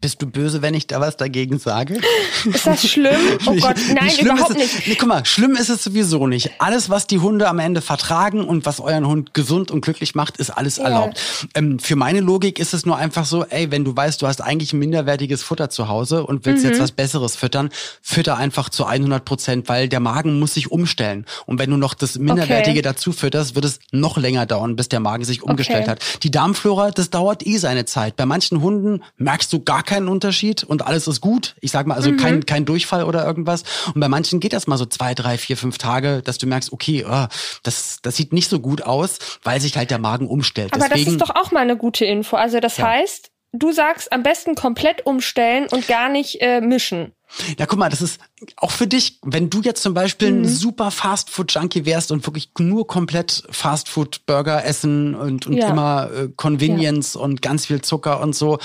[0.00, 2.00] Bist du böse, wenn ich da was dagegen sage?
[2.46, 3.20] Ist das schlimm?
[3.46, 4.86] Oh Gott, nein, überhaupt es, nicht.
[4.86, 6.50] Nee, guck mal, schlimm ist es sowieso nicht.
[6.58, 10.36] Alles, was die Hunde am Ende vertragen und was euren Hund gesund und glücklich macht,
[10.36, 10.84] ist alles ja.
[10.84, 11.20] erlaubt.
[11.54, 14.40] Ähm, für meine Logik ist es nur einfach so, ey, wenn du weißt, du hast
[14.40, 16.70] eigentlich ein minderwertiges Futter zu Hause und willst mhm.
[16.70, 17.70] jetzt was Besseres füttern,
[18.02, 21.26] fütter einfach zu 100 Prozent, weil der Magen muss sich umstellen.
[21.46, 22.82] Und wenn du noch das Minderwertige okay.
[22.82, 25.90] dazu fütterst, wird es noch länger dauern, bis der Magen sich umgestellt okay.
[25.92, 26.22] hat.
[26.22, 28.16] Die Darmflora, das dauert eh seine Zeit.
[28.16, 31.56] Bei manchen Hunden merkst du gar keinen Unterschied und alles ist gut.
[31.60, 32.16] Ich sag mal, also mhm.
[32.16, 33.64] kein, kein Durchfall oder irgendwas.
[33.92, 36.72] Und bei manchen geht das mal so zwei, drei, vier, fünf Tage, dass du merkst,
[36.72, 37.26] okay, oh,
[37.64, 40.72] das, das sieht nicht so gut aus, weil sich halt der Magen umstellt.
[40.72, 42.36] Aber Deswegen, das ist doch auch mal eine gute Info.
[42.36, 42.86] Also das ja.
[42.86, 47.12] heißt, du sagst am besten komplett umstellen und gar nicht äh, mischen.
[47.58, 48.20] Ja, guck mal, das ist
[48.56, 50.42] auch für dich, wenn du jetzt zum Beispiel mhm.
[50.42, 55.68] ein super Fastfood-Junkie wärst und wirklich nur komplett Fastfood-Burger essen und, und ja.
[55.68, 57.20] immer äh, Convenience ja.
[57.20, 58.58] und ganz viel Zucker und so.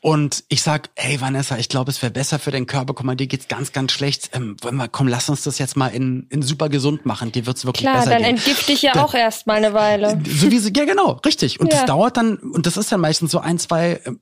[0.00, 2.94] Und ich sag, hey Vanessa, ich glaube, es wäre besser für deinen Körper.
[2.94, 4.30] Guck mal, dir geht's ganz, ganz schlecht.
[4.32, 7.32] Ähm, wir, komm, lass uns das jetzt mal in, in super gesund machen.
[7.32, 8.36] Dir wird's wirklich Klar, besser dann gehen.
[8.36, 10.20] entgifte ich ja da, auch erst mal eine Weile.
[10.26, 11.60] So wie sie, ja genau, richtig.
[11.60, 11.78] Und ja.
[11.78, 14.12] das dauert dann, und das ist dann meistens so ein, zwei, äh,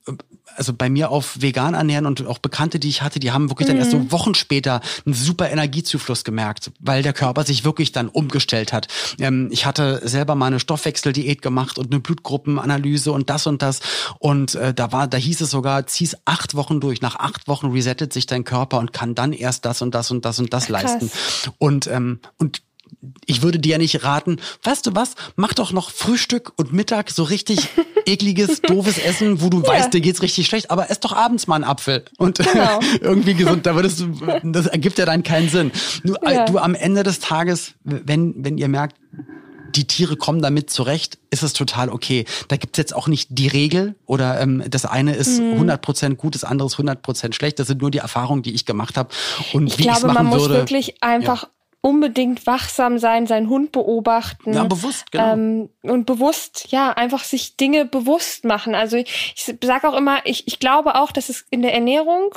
[0.55, 3.69] also bei mir auf vegan ernähren und auch Bekannte, die ich hatte, die haben wirklich
[3.69, 3.73] mhm.
[3.73, 4.13] dann erst so mhm.
[4.13, 8.89] Wochen später einen super Energiezufluss gemerkt, weil der Körper sich wirklich dann umgestellt hat.
[9.19, 13.81] Ähm, ich hatte selber mal eine Stoffwechseldiät gemacht und eine Blutgruppenanalyse und das und das.
[14.19, 17.01] Und äh, da war, da hieß es sogar, zieh's acht Wochen durch.
[17.01, 20.25] Nach acht Wochen resettet sich dein Körper und kann dann erst das und das und
[20.25, 20.83] das und das Krass.
[20.83, 21.11] leisten.
[21.59, 22.63] Und ähm, und
[23.27, 27.11] ich würde dir ja nicht raten, weißt du was, mach doch noch Frühstück und Mittag
[27.11, 27.69] so richtig
[28.07, 29.69] ekliges, doofes Essen, wo du ja.
[29.69, 32.81] weißt, dir geht's richtig schlecht, aber ess doch abends mal einen Apfel und genau.
[33.01, 33.67] irgendwie gesund.
[33.67, 34.07] Da würdest du,
[34.45, 35.73] das ergibt ja dann keinen Sinn.
[36.05, 36.45] Du, ja.
[36.45, 38.97] du am Ende des Tages, wenn, wenn ihr merkt,
[39.77, 42.25] die Tiere kommen damit zurecht, ist es total okay.
[42.49, 45.71] Da gibt's jetzt auch nicht die Regel oder ähm, das eine ist mhm.
[45.71, 47.59] 100% gut, das andere ist 100% schlecht.
[47.59, 49.11] Das sind nur die Erfahrungen, die ich gemacht habe.
[49.53, 51.49] Und ich wie glaube, machen man muss würde, wirklich einfach ja
[51.81, 54.53] unbedingt wachsam sein, seinen Hund beobachten.
[54.53, 55.33] Ja, bewusst, genau.
[55.33, 58.75] Ähm, und bewusst, ja, einfach sich Dinge bewusst machen.
[58.75, 62.35] Also ich, ich sage auch immer, ich, ich glaube auch, dass es in der Ernährung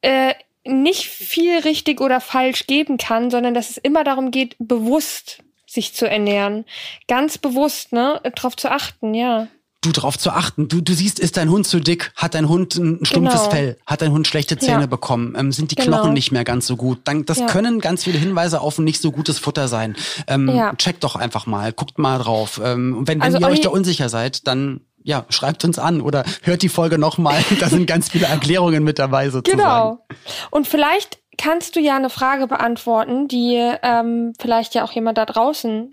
[0.00, 0.34] äh,
[0.64, 5.94] nicht viel richtig oder falsch geben kann, sondern dass es immer darum geht, bewusst sich
[5.94, 6.64] zu ernähren.
[7.08, 9.48] Ganz bewusst, ne, darauf zu achten, ja
[9.82, 10.68] du drauf zu achten.
[10.68, 12.12] Du, du siehst, ist dein Hund zu dick?
[12.16, 13.50] Hat dein Hund ein stumpfes genau.
[13.50, 13.78] Fell?
[13.84, 14.86] Hat dein Hund schlechte Zähne ja.
[14.86, 15.34] bekommen?
[15.36, 15.98] Ähm, sind die genau.
[15.98, 17.00] Knochen nicht mehr ganz so gut?
[17.04, 17.46] Dann, das ja.
[17.46, 19.96] können ganz viele Hinweise auf ein nicht so gutes Futter sein.
[20.26, 20.74] Ähm, ja.
[20.76, 22.60] Checkt doch einfach mal, guckt mal drauf.
[22.64, 26.24] Ähm, wenn, wenn also ihr euch da unsicher seid, dann ja, schreibt uns an oder
[26.42, 27.42] hört die Folge nochmal.
[27.60, 29.58] Da sind ganz viele Erklärungen mit dabei sozusagen.
[29.58, 30.04] Genau.
[30.50, 35.26] Und vielleicht kannst du ja eine Frage beantworten, die ähm, vielleicht ja auch jemand da
[35.26, 35.92] draußen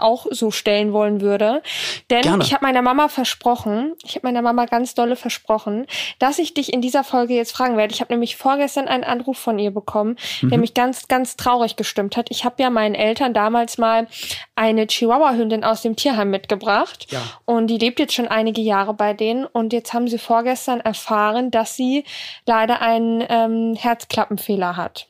[0.00, 1.62] auch so stellen wollen würde.
[2.10, 2.42] Denn Gerne.
[2.42, 5.86] ich habe meiner Mama versprochen, ich habe meiner Mama ganz dolle versprochen,
[6.18, 7.94] dass ich dich in dieser Folge jetzt fragen werde.
[7.94, 10.50] Ich habe nämlich vorgestern einen Anruf von ihr bekommen, mhm.
[10.50, 12.26] der mich ganz, ganz traurig gestimmt hat.
[12.30, 14.06] Ich habe ja meinen Eltern damals mal
[14.54, 17.06] eine Chihuahua-Hündin aus dem Tierheim mitgebracht.
[17.10, 17.22] Ja.
[17.44, 19.46] Und die lebt jetzt schon einige Jahre bei denen.
[19.46, 22.04] Und jetzt haben sie vorgestern erfahren, dass sie
[22.46, 25.08] leider einen ähm, Herzklappenfehler hat.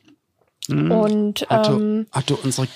[0.67, 0.91] Mhm.
[0.91, 2.67] Und ähm, hatte, hatte unsere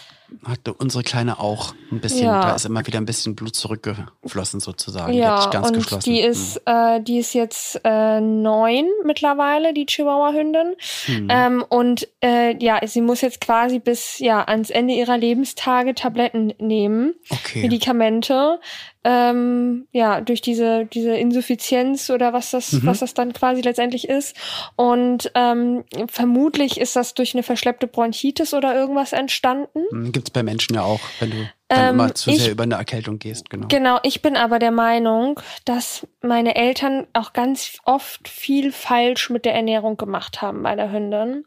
[0.44, 2.42] hatte unsere Kleine auch ein bisschen, ja.
[2.42, 5.14] da ist immer wieder ein bisschen Blut zurückgeflossen sozusagen.
[5.14, 6.10] Ja, die und geschlossen.
[6.10, 6.62] die ist, hm.
[6.66, 10.76] äh, die ist jetzt äh, neun mittlerweile, die Chihuahua-Hündin.
[11.06, 11.28] Hm.
[11.30, 16.54] Ähm, und äh, ja, sie muss jetzt quasi bis ja ans Ende ihrer Lebenstage Tabletten
[16.60, 17.62] nehmen, okay.
[17.62, 18.60] Medikamente,
[19.06, 22.88] ähm, ja, durch diese, diese Insuffizienz oder was das, mhm.
[22.88, 24.36] was das dann quasi letztendlich ist.
[24.76, 29.86] Und ähm, vermutlich ist das durch eine verschleppte Bronchitis oder irgendwas entstanden.
[29.92, 31.38] Hm, gibt's bei Menschen ja auch, wenn du
[31.68, 33.68] dann ähm, immer zu ich, sehr über eine Erkältung gehst, genau.
[33.68, 39.46] Genau, ich bin aber der Meinung, dass meine Eltern auch ganz oft viel falsch mit
[39.46, 41.46] der Ernährung gemacht haben bei der Hündin.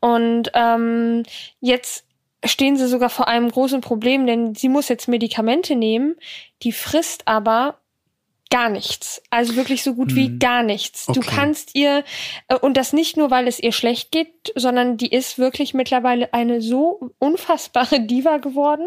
[0.00, 1.22] Und ähm,
[1.60, 2.04] jetzt
[2.44, 6.16] stehen sie sogar vor einem großen Problem, denn sie muss jetzt Medikamente nehmen,
[6.62, 7.78] die frisst aber
[8.52, 9.22] gar nichts.
[9.30, 10.38] Also wirklich so gut wie hm.
[10.38, 11.08] gar nichts.
[11.08, 11.18] Okay.
[11.18, 12.04] Du kannst ihr,
[12.48, 16.34] äh, und das nicht nur, weil es ihr schlecht geht, sondern die ist wirklich mittlerweile
[16.34, 18.86] eine so unfassbare Diva geworden.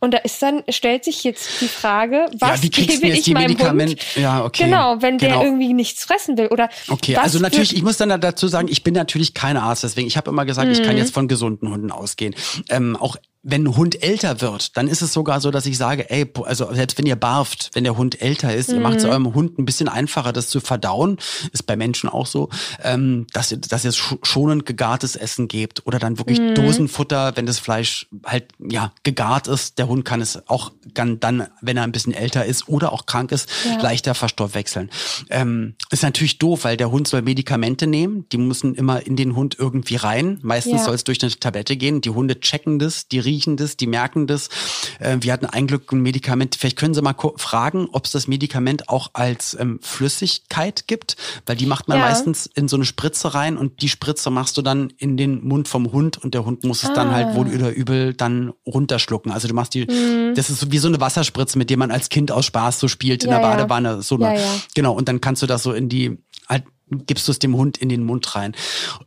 [0.00, 3.90] Und da ist dann, stellt sich jetzt die Frage, was ja, gebe ich meinem Medikament?
[3.90, 4.16] Hund?
[4.16, 4.64] Ja, okay.
[4.64, 5.40] Genau, wenn genau.
[5.40, 6.46] der irgendwie nichts fressen will.
[6.46, 10.08] Oder okay, also natürlich, ich muss dann dazu sagen, ich bin natürlich kein Arzt, deswegen,
[10.08, 10.72] ich habe immer gesagt, mhm.
[10.72, 10.98] ich kann mhm.
[10.98, 12.34] jetzt von gesunden Hunden ausgehen.
[12.70, 16.08] Ähm, auch wenn ein Hund älter wird, dann ist es sogar so, dass ich sage,
[16.10, 18.76] ey, also selbst wenn ihr barft, wenn der Hund älter ist, mhm.
[18.76, 21.18] ihr macht es eurem Hund ein bisschen einfacher, das zu verdauen,
[21.52, 22.50] ist bei Menschen auch so,
[22.82, 26.54] ähm, dass ihr, dass ihr schonend gegartes Essen gebt oder dann wirklich mhm.
[26.54, 29.78] Dosenfutter, wenn das Fleisch halt ja gegart ist.
[29.78, 33.06] Der Hund kann es auch kann dann, wenn er ein bisschen älter ist oder auch
[33.06, 33.80] krank ist, ja.
[33.80, 34.90] leichter verstoffwechseln.
[35.30, 39.34] Ähm, ist natürlich doof, weil der Hund soll Medikamente nehmen, die müssen immer in den
[39.34, 40.38] Hund irgendwie rein.
[40.42, 40.84] Meistens ja.
[40.84, 42.00] soll es durch eine Tablette gehen.
[42.00, 44.48] Die Hunde checken das, die riechen das, die merken das.
[44.98, 46.54] Äh, wir hatten ein Glück ein Medikament.
[46.54, 51.16] Vielleicht können Sie mal fragen, ob es das Medikament auch als ähm, Flüssigkeit gibt,
[51.46, 52.04] weil die macht man ja.
[52.04, 55.68] meistens in so eine Spritze rein und die Spritze machst du dann in den Mund
[55.68, 57.54] vom Hund und der Hund muss es dann halt wohl ah.
[57.54, 59.32] oder übel dann runterschlucken.
[59.32, 60.34] Also du machst die, mhm.
[60.34, 63.24] das ist wie so eine Wasserspritze, mit der man als Kind aus Spaß so spielt
[63.24, 64.02] in ja, der Badewanne.
[64.02, 64.38] So eine,
[64.74, 66.18] Genau, und dann kannst du das so in die
[66.98, 68.54] gibst du es dem Hund in den Mund rein.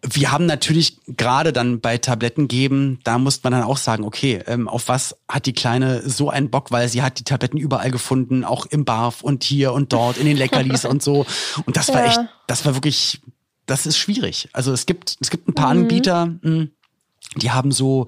[0.02, 4.42] Wir haben natürlich gerade dann bei Tabletten geben, da muss man dann auch sagen, okay,
[4.48, 7.92] ähm, auf was hat die Kleine so einen Bock, weil sie hat die Tabletten überall
[7.92, 11.26] gefunden, auch im Barf und hier und dort, in den Leckerlis und so.
[11.66, 12.08] Und das war ja.
[12.08, 13.22] echt, das war wirklich,
[13.66, 14.50] das ist schwierig.
[14.54, 15.82] Also es gibt, es gibt ein paar mhm.
[15.82, 16.72] Anbieter, mh, hm,
[17.36, 18.08] die haben so,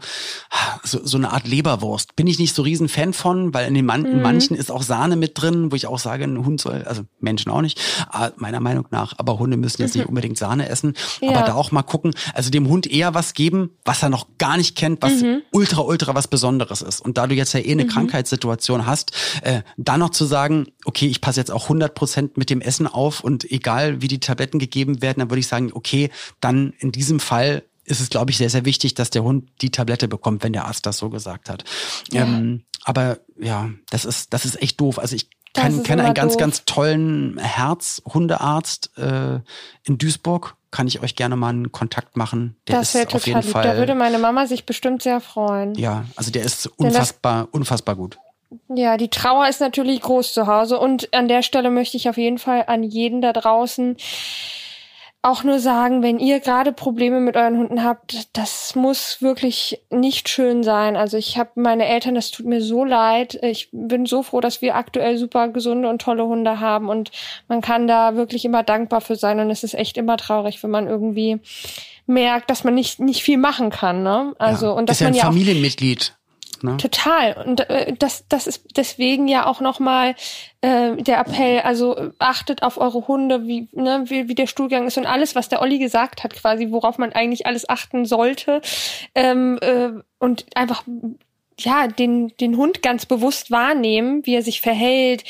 [0.84, 2.16] so, so eine Art Leberwurst.
[2.16, 4.22] Bin ich nicht so riesen Fan von, weil in den Man mhm.
[4.22, 7.52] manchen ist auch Sahne mit drin, wo ich auch sage, ein Hund soll, also Menschen
[7.52, 10.02] auch nicht, ah, meiner Meinung nach, aber Hunde müssen jetzt mhm.
[10.02, 10.94] nicht unbedingt Sahne essen.
[11.22, 11.30] Ja.
[11.30, 14.58] Aber da auch mal gucken, also dem Hund eher was geben, was er noch gar
[14.58, 15.42] nicht kennt, was mhm.
[15.52, 17.02] ultra, ultra was Besonderes ist.
[17.02, 17.90] Und da du jetzt ja eh eine mhm.
[17.90, 19.12] Krankheitssituation hast,
[19.42, 22.88] äh, da noch zu sagen, okay, ich passe jetzt auch 100 Prozent mit dem Essen
[22.88, 26.10] auf und egal wie die Tabletten gegeben werden, dann würde ich sagen, okay,
[26.40, 29.72] dann in diesem Fall ist es, glaube ich, sehr, sehr wichtig, dass der Hund die
[29.72, 31.64] Tablette bekommt, wenn der Arzt das so gesagt hat.
[32.12, 32.24] Ja.
[32.24, 35.00] Ähm, aber ja, das ist, das ist echt doof.
[35.00, 36.40] Also ich kenne einen ganz, doof.
[36.40, 39.40] ganz tollen Herzhundearzt äh,
[39.84, 40.56] in Duisburg.
[40.70, 42.58] Kann ich euch gerne mal einen Kontakt machen.
[42.68, 43.52] Der das wäre total lieb.
[43.52, 45.74] Fall, da würde meine Mama sich bestimmt sehr freuen.
[45.76, 48.20] Ja, also der ist unfassbar, unfassbar gut.
[48.68, 52.18] Ja, die Trauer ist natürlich groß zu Hause und an der Stelle möchte ich auf
[52.18, 53.98] jeden Fall an jeden da draußen
[55.28, 60.30] auch nur sagen, wenn ihr gerade Probleme mit euren Hunden habt, das muss wirklich nicht
[60.30, 60.96] schön sein.
[60.96, 63.38] Also ich habe meine Eltern, das tut mir so leid.
[63.44, 67.12] Ich bin so froh, dass wir aktuell super gesunde und tolle Hunde haben und
[67.48, 70.72] man kann da wirklich immer dankbar für sein und es ist echt immer traurig, wenn
[70.72, 71.40] man irgendwie
[72.06, 74.34] merkt, dass man nicht nicht viel machen kann, ne?
[74.38, 76.16] Also ja, und dass ist ja man ein ja Familienmitglied.
[76.64, 76.78] Ne?
[76.78, 77.34] Total.
[77.46, 80.16] Und äh, das, das ist deswegen ja auch nochmal
[80.62, 84.98] äh, der Appell, also achtet auf eure Hunde, wie, ne, wie, wie der Stuhlgang ist
[84.98, 88.62] und alles, was der Olli gesagt hat, quasi, worauf man eigentlich alles achten sollte.
[89.16, 89.90] Ähm, äh,
[90.20, 90.84] und einfach
[91.60, 95.24] ja, den, den Hund ganz bewusst wahrnehmen, wie er sich verhält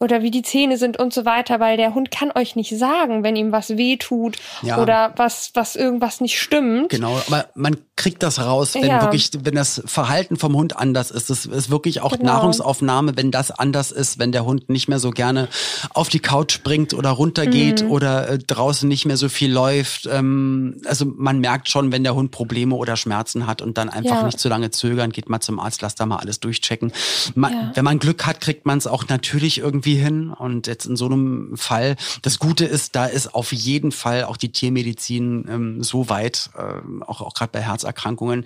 [0.00, 3.22] oder wie die Zähne sind und so weiter, weil der Hund kann euch nicht sagen,
[3.22, 4.80] wenn ihm was weh tut ja.
[4.80, 6.88] oder was, was irgendwas nicht stimmt.
[6.88, 9.02] Genau, aber man kriegt das raus, wenn ja.
[9.02, 11.28] wirklich, wenn das Verhalten vom Hund anders ist.
[11.28, 12.32] Das ist wirklich auch genau.
[12.32, 15.48] Nahrungsaufnahme, wenn das anders ist, wenn der Hund nicht mehr so gerne
[15.92, 17.90] auf die Couch springt oder runtergeht mhm.
[17.90, 20.08] oder äh, draußen nicht mehr so viel läuft.
[20.10, 24.16] Ähm, also man merkt schon, wenn der Hund Probleme oder Schmerzen hat und dann einfach
[24.16, 24.22] ja.
[24.22, 26.92] nicht zu lange zögern, geht mal zum Arzt Arzt, lass da mal alles durchchecken.
[27.34, 27.72] Man, ja.
[27.74, 30.30] Wenn man Glück hat, kriegt man es auch natürlich irgendwie hin.
[30.30, 34.36] Und jetzt in so einem Fall, das Gute ist, da ist auf jeden Fall auch
[34.36, 38.44] die Tiermedizin ähm, so weit, äh, auch, auch gerade bei Herzerkrankungen.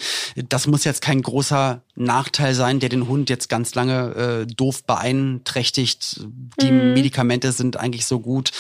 [0.49, 4.85] Das muss jetzt kein großer Nachteil sein, der den Hund jetzt ganz lange äh, doof
[4.85, 6.21] beeinträchtigt.
[6.61, 6.95] Die mhm.
[6.95, 8.53] Medikamente sind eigentlich so gut,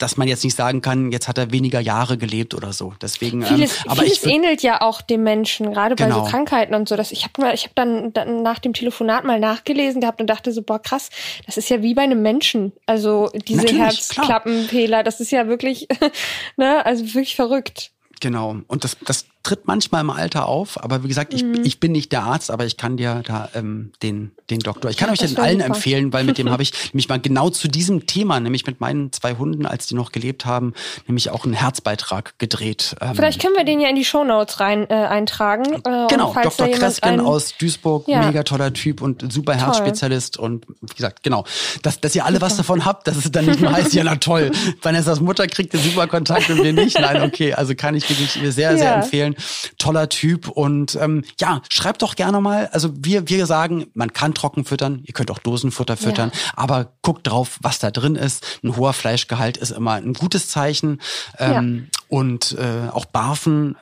[0.00, 2.94] dass man jetzt nicht sagen kann, jetzt hat er weniger Jahre gelebt oder so.
[3.02, 6.24] Deswegen, vieles, ähm, aber vieles ich ähnelt ja auch dem Menschen, gerade bei genau.
[6.24, 6.96] so Krankheiten und so.
[6.96, 10.52] Dass ich habe ich hab dann, dann nach dem Telefonat mal nachgelesen gehabt und dachte
[10.52, 11.10] so, boah krass,
[11.44, 12.72] das ist ja wie bei einem Menschen.
[12.86, 15.86] Also diese Herzklappenfehler, das ist ja wirklich,
[16.56, 17.90] ne, also wirklich verrückt.
[18.20, 18.56] Genau.
[18.68, 21.62] Und das, das tritt manchmal im Alter auf, aber wie gesagt, ich, mhm.
[21.64, 24.98] ich bin nicht der Arzt, aber ich kann dir da ähm, den, den Doktor, ich
[24.98, 25.66] kann ja, euch den allen super.
[25.74, 29.12] empfehlen, weil mit dem habe ich nämlich mal genau zu diesem Thema, nämlich mit meinen
[29.12, 30.74] zwei Hunden, als die noch gelebt haben,
[31.06, 32.96] nämlich auch einen Herzbeitrag gedreht.
[33.00, 35.64] Ähm, Vielleicht können wir den ja in die Shownotes rein äh, eintragen.
[35.72, 36.68] Äh, genau, Dr.
[36.68, 38.26] Kresken aus Duisburg, ja.
[38.26, 39.62] mega toller Typ und super toll.
[39.62, 41.44] Herzspezialist und wie gesagt, genau,
[41.82, 42.46] dass, dass ihr alle super.
[42.46, 44.50] was davon habt, dass es dann nicht nur heißt, ja na toll,
[44.82, 47.00] Vanessas Mutter kriegt den super Kontakt und wir nicht.
[47.00, 48.94] Nein, okay, also kann ich wirklich sehr, sehr ja.
[48.96, 49.74] empfehlen empfehlen.
[49.78, 52.68] Toller Typ und ähm, ja, schreibt doch gerne mal.
[52.72, 56.52] Also wir, wir sagen, man kann trocken füttern, ihr könnt auch Dosenfutter füttern, ja.
[56.56, 58.60] aber guckt drauf, was da drin ist.
[58.62, 61.00] Ein hoher Fleischgehalt ist immer ein gutes Zeichen.
[61.38, 61.98] Ähm, ja.
[62.08, 63.76] Und äh, auch Barfen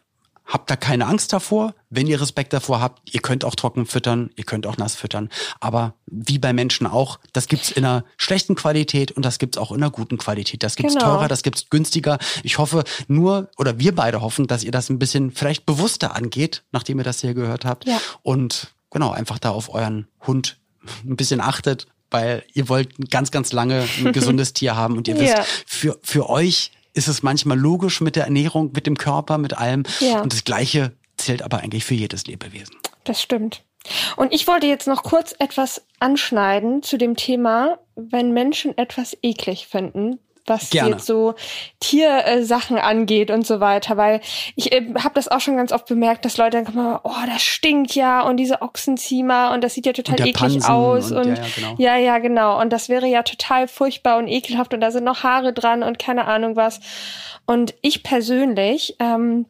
[0.48, 1.74] Habt da keine Angst davor.
[1.90, 5.28] Wenn ihr Respekt davor habt, ihr könnt auch trocken füttern, ihr könnt auch nass füttern.
[5.60, 9.72] Aber wie bei Menschen auch, das gibt's in einer schlechten Qualität und das gibt's auch
[9.72, 10.62] in einer guten Qualität.
[10.62, 11.04] Das gibt's genau.
[11.04, 12.18] teurer, das gibt's günstiger.
[12.44, 16.64] Ich hoffe nur, oder wir beide hoffen, dass ihr das ein bisschen vielleicht bewusster angeht,
[16.72, 17.86] nachdem ihr das hier gehört habt.
[17.86, 18.00] Ja.
[18.22, 20.56] Und genau, einfach da auf euren Hund
[21.04, 25.18] ein bisschen achtet, weil ihr wollt ganz, ganz lange ein gesundes Tier haben und ihr
[25.18, 25.44] wisst, ja.
[25.66, 29.84] für, für euch ist es manchmal logisch mit der Ernährung, mit dem Körper, mit allem.
[30.00, 30.20] Ja.
[30.20, 32.76] Und das Gleiche zählt aber eigentlich für jedes Lebewesen.
[33.04, 33.64] Das stimmt.
[34.16, 39.66] Und ich wollte jetzt noch kurz etwas anschneiden zu dem Thema, wenn Menschen etwas eklig
[39.66, 40.18] finden,
[40.48, 40.90] was Gerne.
[40.90, 41.34] jetzt so
[41.80, 44.20] Tiersachen angeht und so weiter, weil
[44.56, 47.42] ich äh, habe das auch schon ganz oft bemerkt, dass Leute dann kommen, oh, das
[47.42, 51.28] stinkt ja und diese Ochsenziemer und das sieht ja total eklig Pansen aus und, und
[51.28, 51.74] ja, ja, genau.
[51.78, 55.22] ja, ja, genau und das wäre ja total furchtbar und ekelhaft und da sind noch
[55.22, 56.80] Haare dran und keine Ahnung was.
[57.46, 59.46] Und ich persönlich ähm,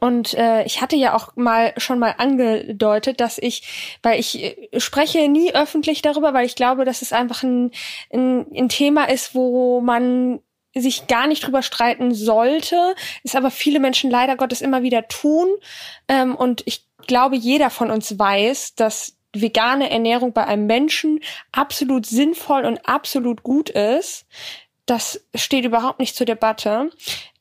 [0.00, 4.80] und äh, ich hatte ja auch mal schon mal angedeutet, dass ich, weil ich äh,
[4.80, 7.70] spreche nie öffentlich darüber, weil ich glaube, dass es einfach ein,
[8.12, 10.40] ein, ein Thema ist, wo man
[10.74, 15.48] sich gar nicht drüber streiten sollte, ist aber viele Menschen leider Gottes immer wieder tun.
[16.08, 21.20] Ähm, und ich glaube, jeder von uns weiß, dass vegane Ernährung bei einem Menschen
[21.52, 24.26] absolut sinnvoll und absolut gut ist.
[24.86, 26.90] Das steht überhaupt nicht zur Debatte.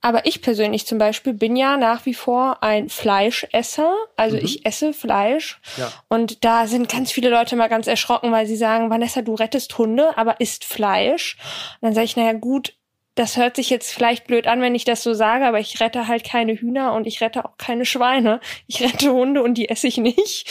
[0.02, 3.94] Aber ich persönlich zum Beispiel bin ja nach wie vor ein Fleischesser.
[4.18, 4.44] Also mhm.
[4.44, 5.62] ich esse Fleisch.
[5.78, 5.92] Ja.
[6.10, 9.78] Und da sind ganz viele Leute mal ganz erschrocken, weil sie sagen, Vanessa, du rettest
[9.78, 11.38] Hunde, aber isst Fleisch.
[11.80, 12.76] Und dann sage ich, naja gut,
[13.16, 16.08] das hört sich jetzt vielleicht blöd an, wenn ich das so sage, aber ich rette
[16.08, 18.40] halt keine Hühner und ich rette auch keine Schweine.
[18.66, 20.48] Ich rette Hunde und die esse ich nicht.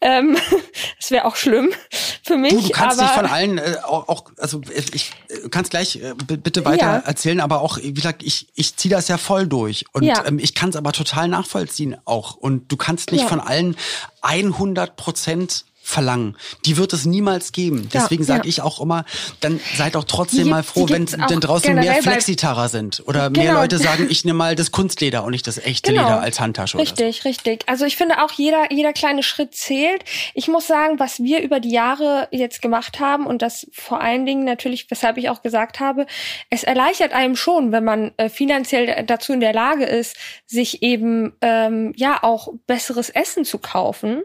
[0.00, 0.36] Ähm,
[0.98, 1.72] das wäre auch schlimm
[2.24, 2.52] für mich.
[2.52, 4.60] Du, du kannst nicht von allen äh, auch, also
[4.92, 6.96] ich äh, kannst gleich äh, bitte weiter ja.
[6.98, 10.24] erzählen, aber auch, wie gesagt, ich, ich ziehe das ja voll durch und ja.
[10.26, 12.34] ähm, ich kann es aber total nachvollziehen auch.
[12.34, 13.28] Und du kannst nicht ja.
[13.28, 13.76] von allen
[14.22, 16.36] 100 Prozent verlangen.
[16.64, 17.88] Die wird es niemals geben.
[17.92, 18.48] Deswegen ja, sage ja.
[18.48, 19.04] ich auch immer,
[19.40, 23.44] dann seid auch trotzdem die, mal froh, wenn denn draußen mehr Flexitarer sind oder genau.
[23.44, 26.04] mehr Leute sagen, ich nehme mal das Kunstleder und nicht das echte genau.
[26.04, 26.78] Leder als Handtasche.
[26.78, 27.28] Richtig, so.
[27.28, 27.64] richtig.
[27.66, 30.04] Also ich finde auch jeder jeder kleine Schritt zählt.
[30.34, 34.26] Ich muss sagen, was wir über die Jahre jetzt gemacht haben und das vor allen
[34.26, 36.06] Dingen natürlich, weshalb ich auch gesagt habe,
[36.50, 40.16] es erleichtert einem schon, wenn man äh, finanziell dazu in der Lage ist,
[40.46, 44.22] sich eben ähm, ja auch besseres Essen zu kaufen.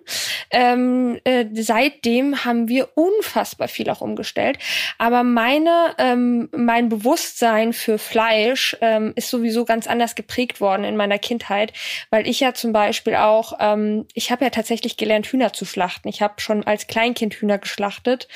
[0.51, 4.57] Ähm, äh, seitdem haben wir unfassbar viel auch umgestellt.
[4.97, 10.97] Aber meine, ähm, mein Bewusstsein für Fleisch ähm, ist sowieso ganz anders geprägt worden in
[10.97, 11.73] meiner Kindheit,
[12.09, 16.07] weil ich ja zum Beispiel auch, ähm, ich habe ja tatsächlich gelernt, Hühner zu schlachten.
[16.07, 18.27] Ich habe schon als Kleinkind Hühner geschlachtet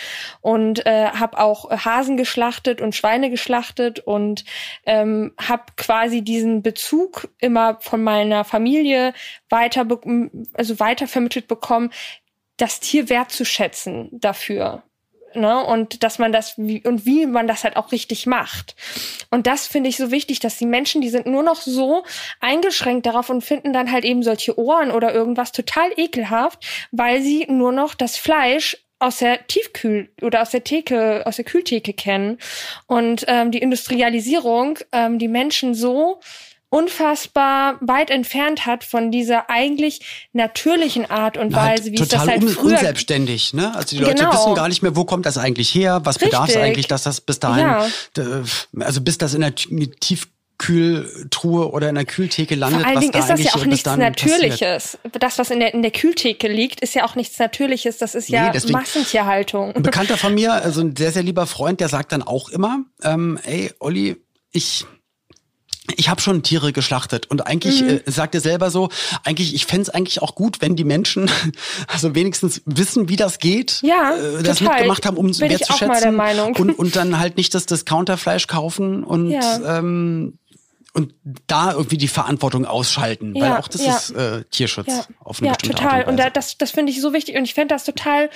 [0.42, 4.46] und äh, habe auch Hasen geschlachtet und Schweine geschlachtet und
[4.86, 9.14] ähm, habe quasi diesen Bezug immer von meiner Familie
[9.50, 9.86] weiter,
[10.54, 11.92] also weiter vermittelt bekommen,
[12.60, 14.84] das Tier wertzuschätzen dafür.
[15.36, 15.64] Ne?
[15.64, 18.76] Und dass man das wie, und wie man das halt auch richtig macht.
[19.30, 22.04] Und das finde ich so wichtig, dass die Menschen, die sind nur noch so
[22.40, 27.46] eingeschränkt darauf und finden dann halt eben solche Ohren oder irgendwas total ekelhaft, weil sie
[27.48, 32.38] nur noch das Fleisch aus der Tiefkühl oder aus der Theke, aus der Kühltheke kennen
[32.86, 36.20] und ähm, die Industrialisierung ähm, die Menschen so
[36.70, 42.28] unfassbar weit entfernt hat von dieser eigentlich natürlichen Art und Weise, halt wie es das
[42.28, 43.74] halt un früher unselbstständig, ne?
[43.76, 44.34] Also die Leute genau.
[44.34, 46.32] wissen gar nicht mehr, wo kommt das eigentlich her, was Richtig.
[46.32, 47.88] bedarf es eigentlich, dass das bis dahin, ja.
[48.82, 52.82] also bis das in der Tiefkühltruhe oder in der Kühltheke landet.
[52.82, 55.00] Vor allen Dingen ist das ja auch nichts Natürliches.
[55.02, 55.24] Passiert.
[55.24, 57.98] Das, was in der, in der Kühltheke liegt, ist ja auch nichts Natürliches.
[57.98, 59.76] Das ist ja nee, Massentierhaltung.
[59.76, 62.82] Ein Bekannter von mir, also ein sehr, sehr lieber Freund, der sagt dann auch immer,
[63.02, 64.18] ähm, ey, Olli,
[64.52, 64.86] ich
[65.98, 68.02] ich habe schon Tiere geschlachtet und eigentlich mhm.
[68.06, 68.90] äh, sagt er selber so,
[69.24, 71.30] eigentlich ich fände eigentlich auch gut, wenn die Menschen
[71.88, 74.76] also wenigstens wissen, wie das geht, ja, äh, das total.
[74.76, 76.20] mitgemacht haben, um es wertzuschätzen
[76.58, 79.78] und, und dann halt nicht das Discounterfleisch kaufen und ja.
[79.80, 80.40] ähm,
[80.94, 81.14] und
[81.46, 83.96] da irgendwie die Verantwortung ausschalten, ja, weil auch das ja.
[83.96, 85.06] ist äh, Tierschutz ja.
[85.20, 86.00] auf eine ja, bestimmte total.
[86.00, 86.28] Art und, Weise.
[86.28, 88.30] und das, das finde ich so wichtig und ich fände das total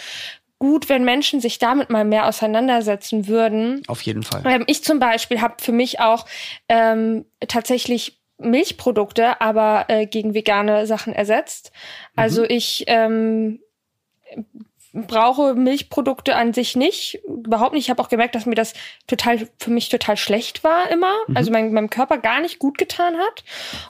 [0.64, 3.84] gut, wenn Menschen sich damit mal mehr auseinandersetzen würden.
[3.88, 4.44] Auf jeden Fall.
[4.46, 6.26] Ähm, ich zum Beispiel habe für mich auch
[6.70, 11.74] ähm, tatsächlich Milchprodukte, aber äh, gegen vegane Sachen ersetzt.
[12.16, 12.48] Also mhm.
[12.50, 13.60] ich ähm,
[14.94, 17.86] brauche Milchprodukte an sich nicht, überhaupt nicht.
[17.86, 18.74] Ich habe auch gemerkt, dass mir das
[19.08, 21.36] total für mich total schlecht war immer, mhm.
[21.36, 23.44] also mein, meinem Körper gar nicht gut getan hat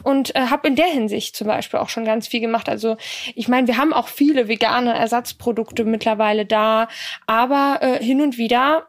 [0.04, 2.70] und äh, habe in der Hinsicht zum Beispiel auch schon ganz viel gemacht.
[2.70, 2.96] Also
[3.36, 6.88] ich meine, wir haben auch viele vegane Ersatzprodukte mittlerweile da,
[7.28, 8.88] aber äh, hin und wieder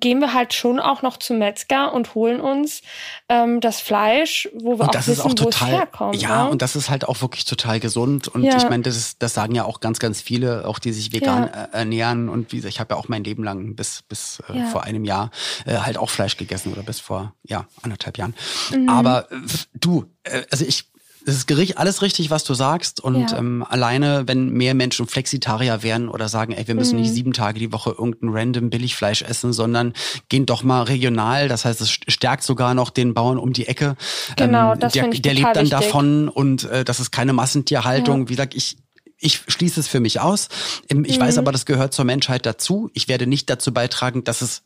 [0.00, 2.82] gehen wir halt schon auch noch zum Metzger und holen uns
[3.28, 6.20] ähm, das Fleisch, wo wir und auch wissen, wo es herkommt.
[6.20, 6.50] Ja, ne?
[6.50, 8.28] und das ist halt auch wirklich total gesund.
[8.28, 8.56] Und ja.
[8.56, 11.50] ich meine, das, ist, das sagen ja auch ganz, ganz viele, auch die sich vegan
[11.52, 11.64] ja.
[11.72, 12.28] ernähren.
[12.28, 14.66] Und wie gesagt, ich habe ja auch mein Leben lang bis, bis äh, ja.
[14.66, 15.30] vor einem Jahr
[15.66, 18.34] äh, halt auch Fleisch gegessen oder bis vor ja anderthalb Jahren.
[18.70, 18.88] Mhm.
[18.88, 19.36] Aber äh,
[19.74, 20.91] du, äh, also ich
[21.26, 23.00] Es ist Gericht, alles richtig, was du sagst.
[23.00, 23.38] Und ja.
[23.38, 27.02] ähm, alleine, wenn mehr Menschen Flexitarier wären oder sagen, ey, wir müssen mhm.
[27.02, 29.92] nicht sieben Tage die Woche irgendein random Billigfleisch essen, sondern
[30.28, 31.48] gehen doch mal regional.
[31.48, 33.96] Das heißt, es stärkt sogar noch den Bauern um die Ecke.
[34.36, 35.70] Genau, ähm, das der, ich der lebt dann wichtig.
[35.70, 38.22] davon und äh, das ist keine Massentierhaltung.
[38.22, 38.28] Ja.
[38.28, 38.76] Wie gesagt, ich
[39.22, 40.48] ich schließe es für mich aus.
[40.88, 41.20] Ich mhm.
[41.20, 42.90] weiß aber, das gehört zur Menschheit dazu.
[42.92, 44.64] Ich werde nicht dazu beitragen, dass es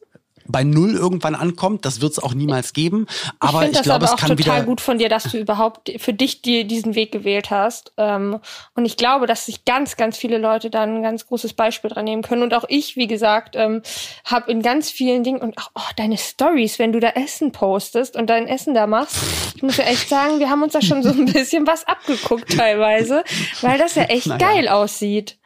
[0.48, 1.84] bei null irgendwann ankommt.
[1.84, 3.06] Das wird es auch niemals geben.
[3.40, 4.44] Aber ich, ich glaube, es kann wieder.
[4.44, 7.92] total gut von dir, dass du überhaupt für dich die, diesen Weg gewählt hast.
[7.96, 8.40] Ähm,
[8.74, 12.04] und ich glaube, dass sich ganz, ganz viele Leute da ein ganz großes Beispiel dran
[12.04, 12.42] nehmen können.
[12.42, 13.82] Und auch ich, wie gesagt, ähm,
[14.24, 18.16] habe in ganz vielen Dingen und auch oh, deine Stories, wenn du da Essen postest
[18.16, 19.16] und dein Essen da machst.
[19.54, 22.56] Ich muss ja echt sagen, wir haben uns da schon so ein bisschen was abgeguckt
[22.56, 23.24] teilweise,
[23.62, 24.52] weil das ja echt naja.
[24.52, 25.36] geil aussieht.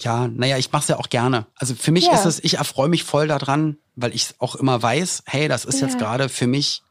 [0.00, 1.46] Ja, naja, ich mache es ja auch gerne.
[1.56, 2.14] Also für mich ja.
[2.14, 5.80] ist es, ich erfreue mich voll daran, weil ich auch immer weiß, hey, das ist
[5.80, 5.86] ja.
[5.86, 6.82] jetzt gerade für mich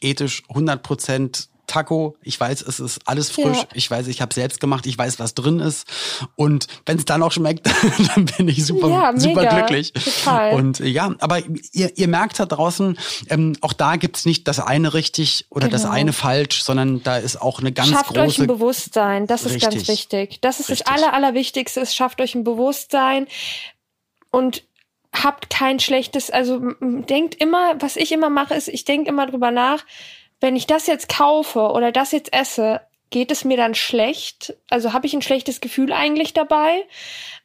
[0.00, 2.16] ethisch 100 Prozent Taco.
[2.22, 3.58] Ich weiß, es ist alles frisch.
[3.58, 3.68] Ja.
[3.74, 4.86] Ich weiß, ich habe selbst gemacht.
[4.86, 5.86] Ich weiß, was drin ist.
[6.34, 7.66] Und wenn es dann auch schmeckt,
[8.14, 9.92] dann bin ich super, ja, super glücklich.
[9.92, 10.54] Total.
[10.54, 11.40] Und ja, aber
[11.72, 12.98] ihr, ihr merkt da draußen,
[13.28, 15.80] ähm, auch da gibt's nicht das eine richtig oder genau.
[15.82, 18.18] das eine falsch, sondern da ist auch eine ganz schafft große...
[18.18, 19.26] Schafft euch ein Bewusstsein.
[19.26, 19.70] Das ist richtig.
[19.70, 20.40] ganz wichtig.
[20.40, 20.86] Das ist richtig.
[20.86, 21.80] das Aller, Allerwichtigste.
[21.80, 23.28] Es schafft euch ein Bewusstsein.
[24.30, 24.64] Und
[25.12, 29.50] habt kein schlechtes, also denkt immer, was ich immer mache, ist, ich denke immer drüber
[29.50, 29.84] nach,
[30.40, 32.80] wenn ich das jetzt kaufe oder das jetzt esse,
[33.10, 34.54] geht es mir dann schlecht?
[34.68, 36.84] Also habe ich ein schlechtes Gefühl eigentlich dabei?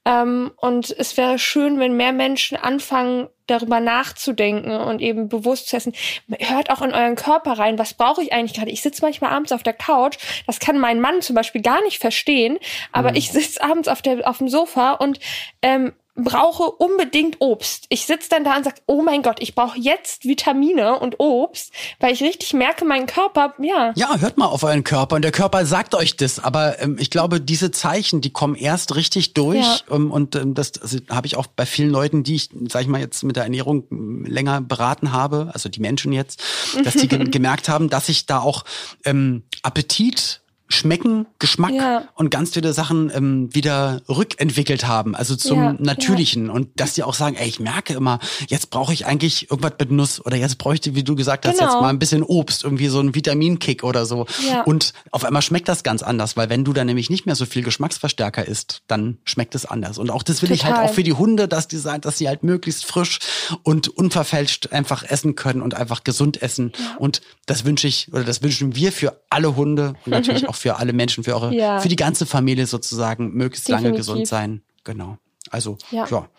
[0.05, 5.77] Ähm, und es wäre schön, wenn mehr Menschen anfangen, darüber nachzudenken und eben bewusst zu
[5.77, 5.93] essen.
[6.39, 8.71] Hört auch in euren Körper rein, was brauche ich eigentlich gerade?
[8.71, 10.17] Ich sitze manchmal abends auf der Couch,
[10.47, 12.57] das kann mein Mann zum Beispiel gar nicht verstehen,
[12.91, 13.17] aber mhm.
[13.17, 15.19] ich sitze abends auf, der, auf dem Sofa und
[15.61, 17.85] ähm, brauche unbedingt Obst.
[17.89, 21.73] Ich sitze dann da und sage, oh mein Gott, ich brauche jetzt Vitamine und Obst,
[21.99, 23.93] weil ich richtig merke, mein Körper, ja.
[23.95, 26.39] Ja, hört mal auf euren Körper und der Körper sagt euch das.
[26.39, 29.57] Aber ähm, ich glaube, diese Zeichen, die kommen erst richtig durch.
[29.57, 29.95] Ja.
[29.95, 32.87] Ähm, und ähm, das also, habe ich auch bei vielen Leuten, die ich, sag ich
[32.87, 33.85] mal, jetzt mit der Ernährung
[34.25, 36.43] länger beraten habe, also die Menschen jetzt,
[36.83, 38.65] dass die gemerkt haben, dass ich da auch
[39.03, 40.42] ähm, Appetit
[40.73, 42.03] Schmecken, Geschmack ja.
[42.15, 46.47] und ganz viele Sachen ähm, wieder rückentwickelt haben, also zum ja, Natürlichen.
[46.47, 46.53] Ja.
[46.53, 49.91] Und dass die auch sagen, ey, ich merke immer, jetzt brauche ich eigentlich irgendwas mit
[49.91, 51.71] Nuss oder jetzt bräuchte, wie du gesagt hast, genau.
[51.71, 54.25] jetzt mal ein bisschen Obst, irgendwie so ein Vitaminkick oder so.
[54.65, 57.45] Und auf einmal schmeckt das ganz anders, weil wenn du dann nämlich nicht mehr so
[57.45, 59.97] viel Geschmacksverstärker isst, dann schmeckt es anders.
[59.97, 60.55] Und auch das will Total.
[60.55, 63.19] ich halt auch für die Hunde, dass die, dass sie halt möglichst frisch
[63.63, 66.71] und unverfälscht einfach essen können und einfach gesund essen.
[66.97, 70.77] Und das wünsche ich oder das wünschen wir für alle Hunde und natürlich auch für
[70.77, 71.81] alle Menschen, für eure, ja.
[71.81, 73.85] für die ganze Familie sozusagen möglichst Definitiv.
[73.85, 74.61] lange gesund sein.
[74.85, 75.17] Genau.
[75.49, 76.05] Also, ja.
[76.09, 76.29] ja.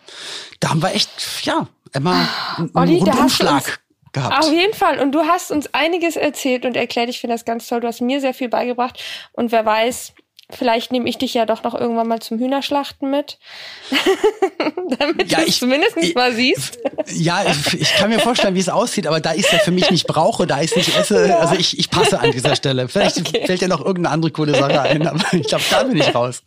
[0.59, 1.11] Da haben wir echt,
[1.43, 3.81] ja, immer einen Olli, Rundumschlag
[4.13, 4.43] gehabt.
[4.43, 4.99] Auf jeden Fall.
[4.99, 7.09] Und du hast uns einiges erzählt und erklärt.
[7.09, 7.81] Ich finde das ganz toll.
[7.81, 8.99] Du hast mir sehr viel beigebracht.
[9.33, 10.13] Und wer weiß,
[10.51, 13.39] Vielleicht nehme ich dich ja doch noch irgendwann mal zum Hühnerschlachten mit.
[14.99, 15.61] Damit ja, du es
[15.97, 16.77] ich, mal siehst.
[17.07, 17.43] Ja,
[17.73, 20.05] ich, kann mir vorstellen, wie es aussieht, aber da ich es ja für mich nicht
[20.05, 21.39] brauche, da ich es nicht esse, ja.
[21.39, 22.87] also ich, ich passe an dieser Stelle.
[22.87, 23.43] Vielleicht okay.
[23.47, 26.43] fällt dir noch irgendeine andere coole Sache ein, aber ich glaube, da bin ich raus.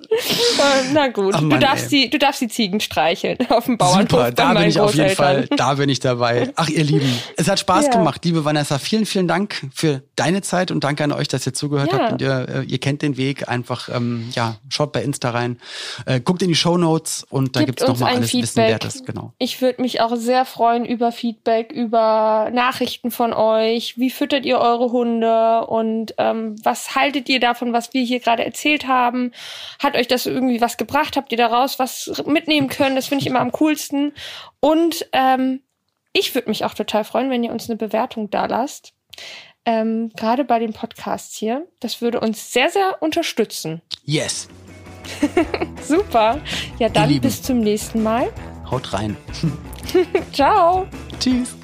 [0.92, 4.10] Na gut, oh Mann, du, darfst die, du darfst die Ziegen streicheln auf dem Bauernhof.
[4.10, 6.52] Super, da bin ich auf jeden Fall, da bin ich dabei.
[6.54, 7.92] Ach, ihr Lieben, es hat Spaß ja.
[7.92, 8.78] gemacht, liebe Vanessa.
[8.78, 11.98] Vielen, vielen Dank für deine Zeit und danke an euch, dass ihr zugehört ja.
[11.98, 15.58] habt und ihr, äh, ihr kennt den Weg einfach ähm, ja, schaut bei Insta rein,
[16.06, 18.42] äh, guckt in die Show Notes und da gibt es nochmal alles Feedback.
[18.42, 19.04] Wissenwertes.
[19.04, 19.32] Genau.
[19.38, 23.98] Ich würde mich auch sehr freuen über Feedback, über Nachrichten von euch.
[23.98, 28.44] Wie füttert ihr eure Hunde und ähm, was haltet ihr davon, was wir hier gerade
[28.44, 29.32] erzählt haben?
[29.78, 31.16] Hat euch das irgendwie was gebracht?
[31.16, 32.96] Habt ihr daraus was mitnehmen können?
[32.96, 34.12] Das finde ich immer am coolsten.
[34.60, 35.60] Und ähm,
[36.12, 38.94] ich würde mich auch total freuen, wenn ihr uns eine Bewertung da lasst
[39.68, 41.68] ähm, gerade bei den Podcasts hier.
[41.78, 43.82] Das würde uns sehr, sehr unterstützen.
[44.02, 44.48] Yes.
[45.86, 46.40] Super.
[46.78, 48.32] Ja, dann bis zum nächsten Mal.
[48.70, 49.14] Haut rein.
[50.32, 50.86] Ciao.
[51.20, 51.54] Tschüss.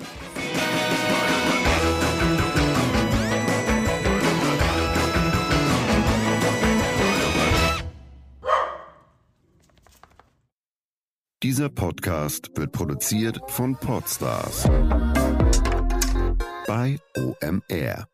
[11.43, 14.67] Dieser Podcast wird produziert von Podstars
[16.67, 18.14] bei OMR.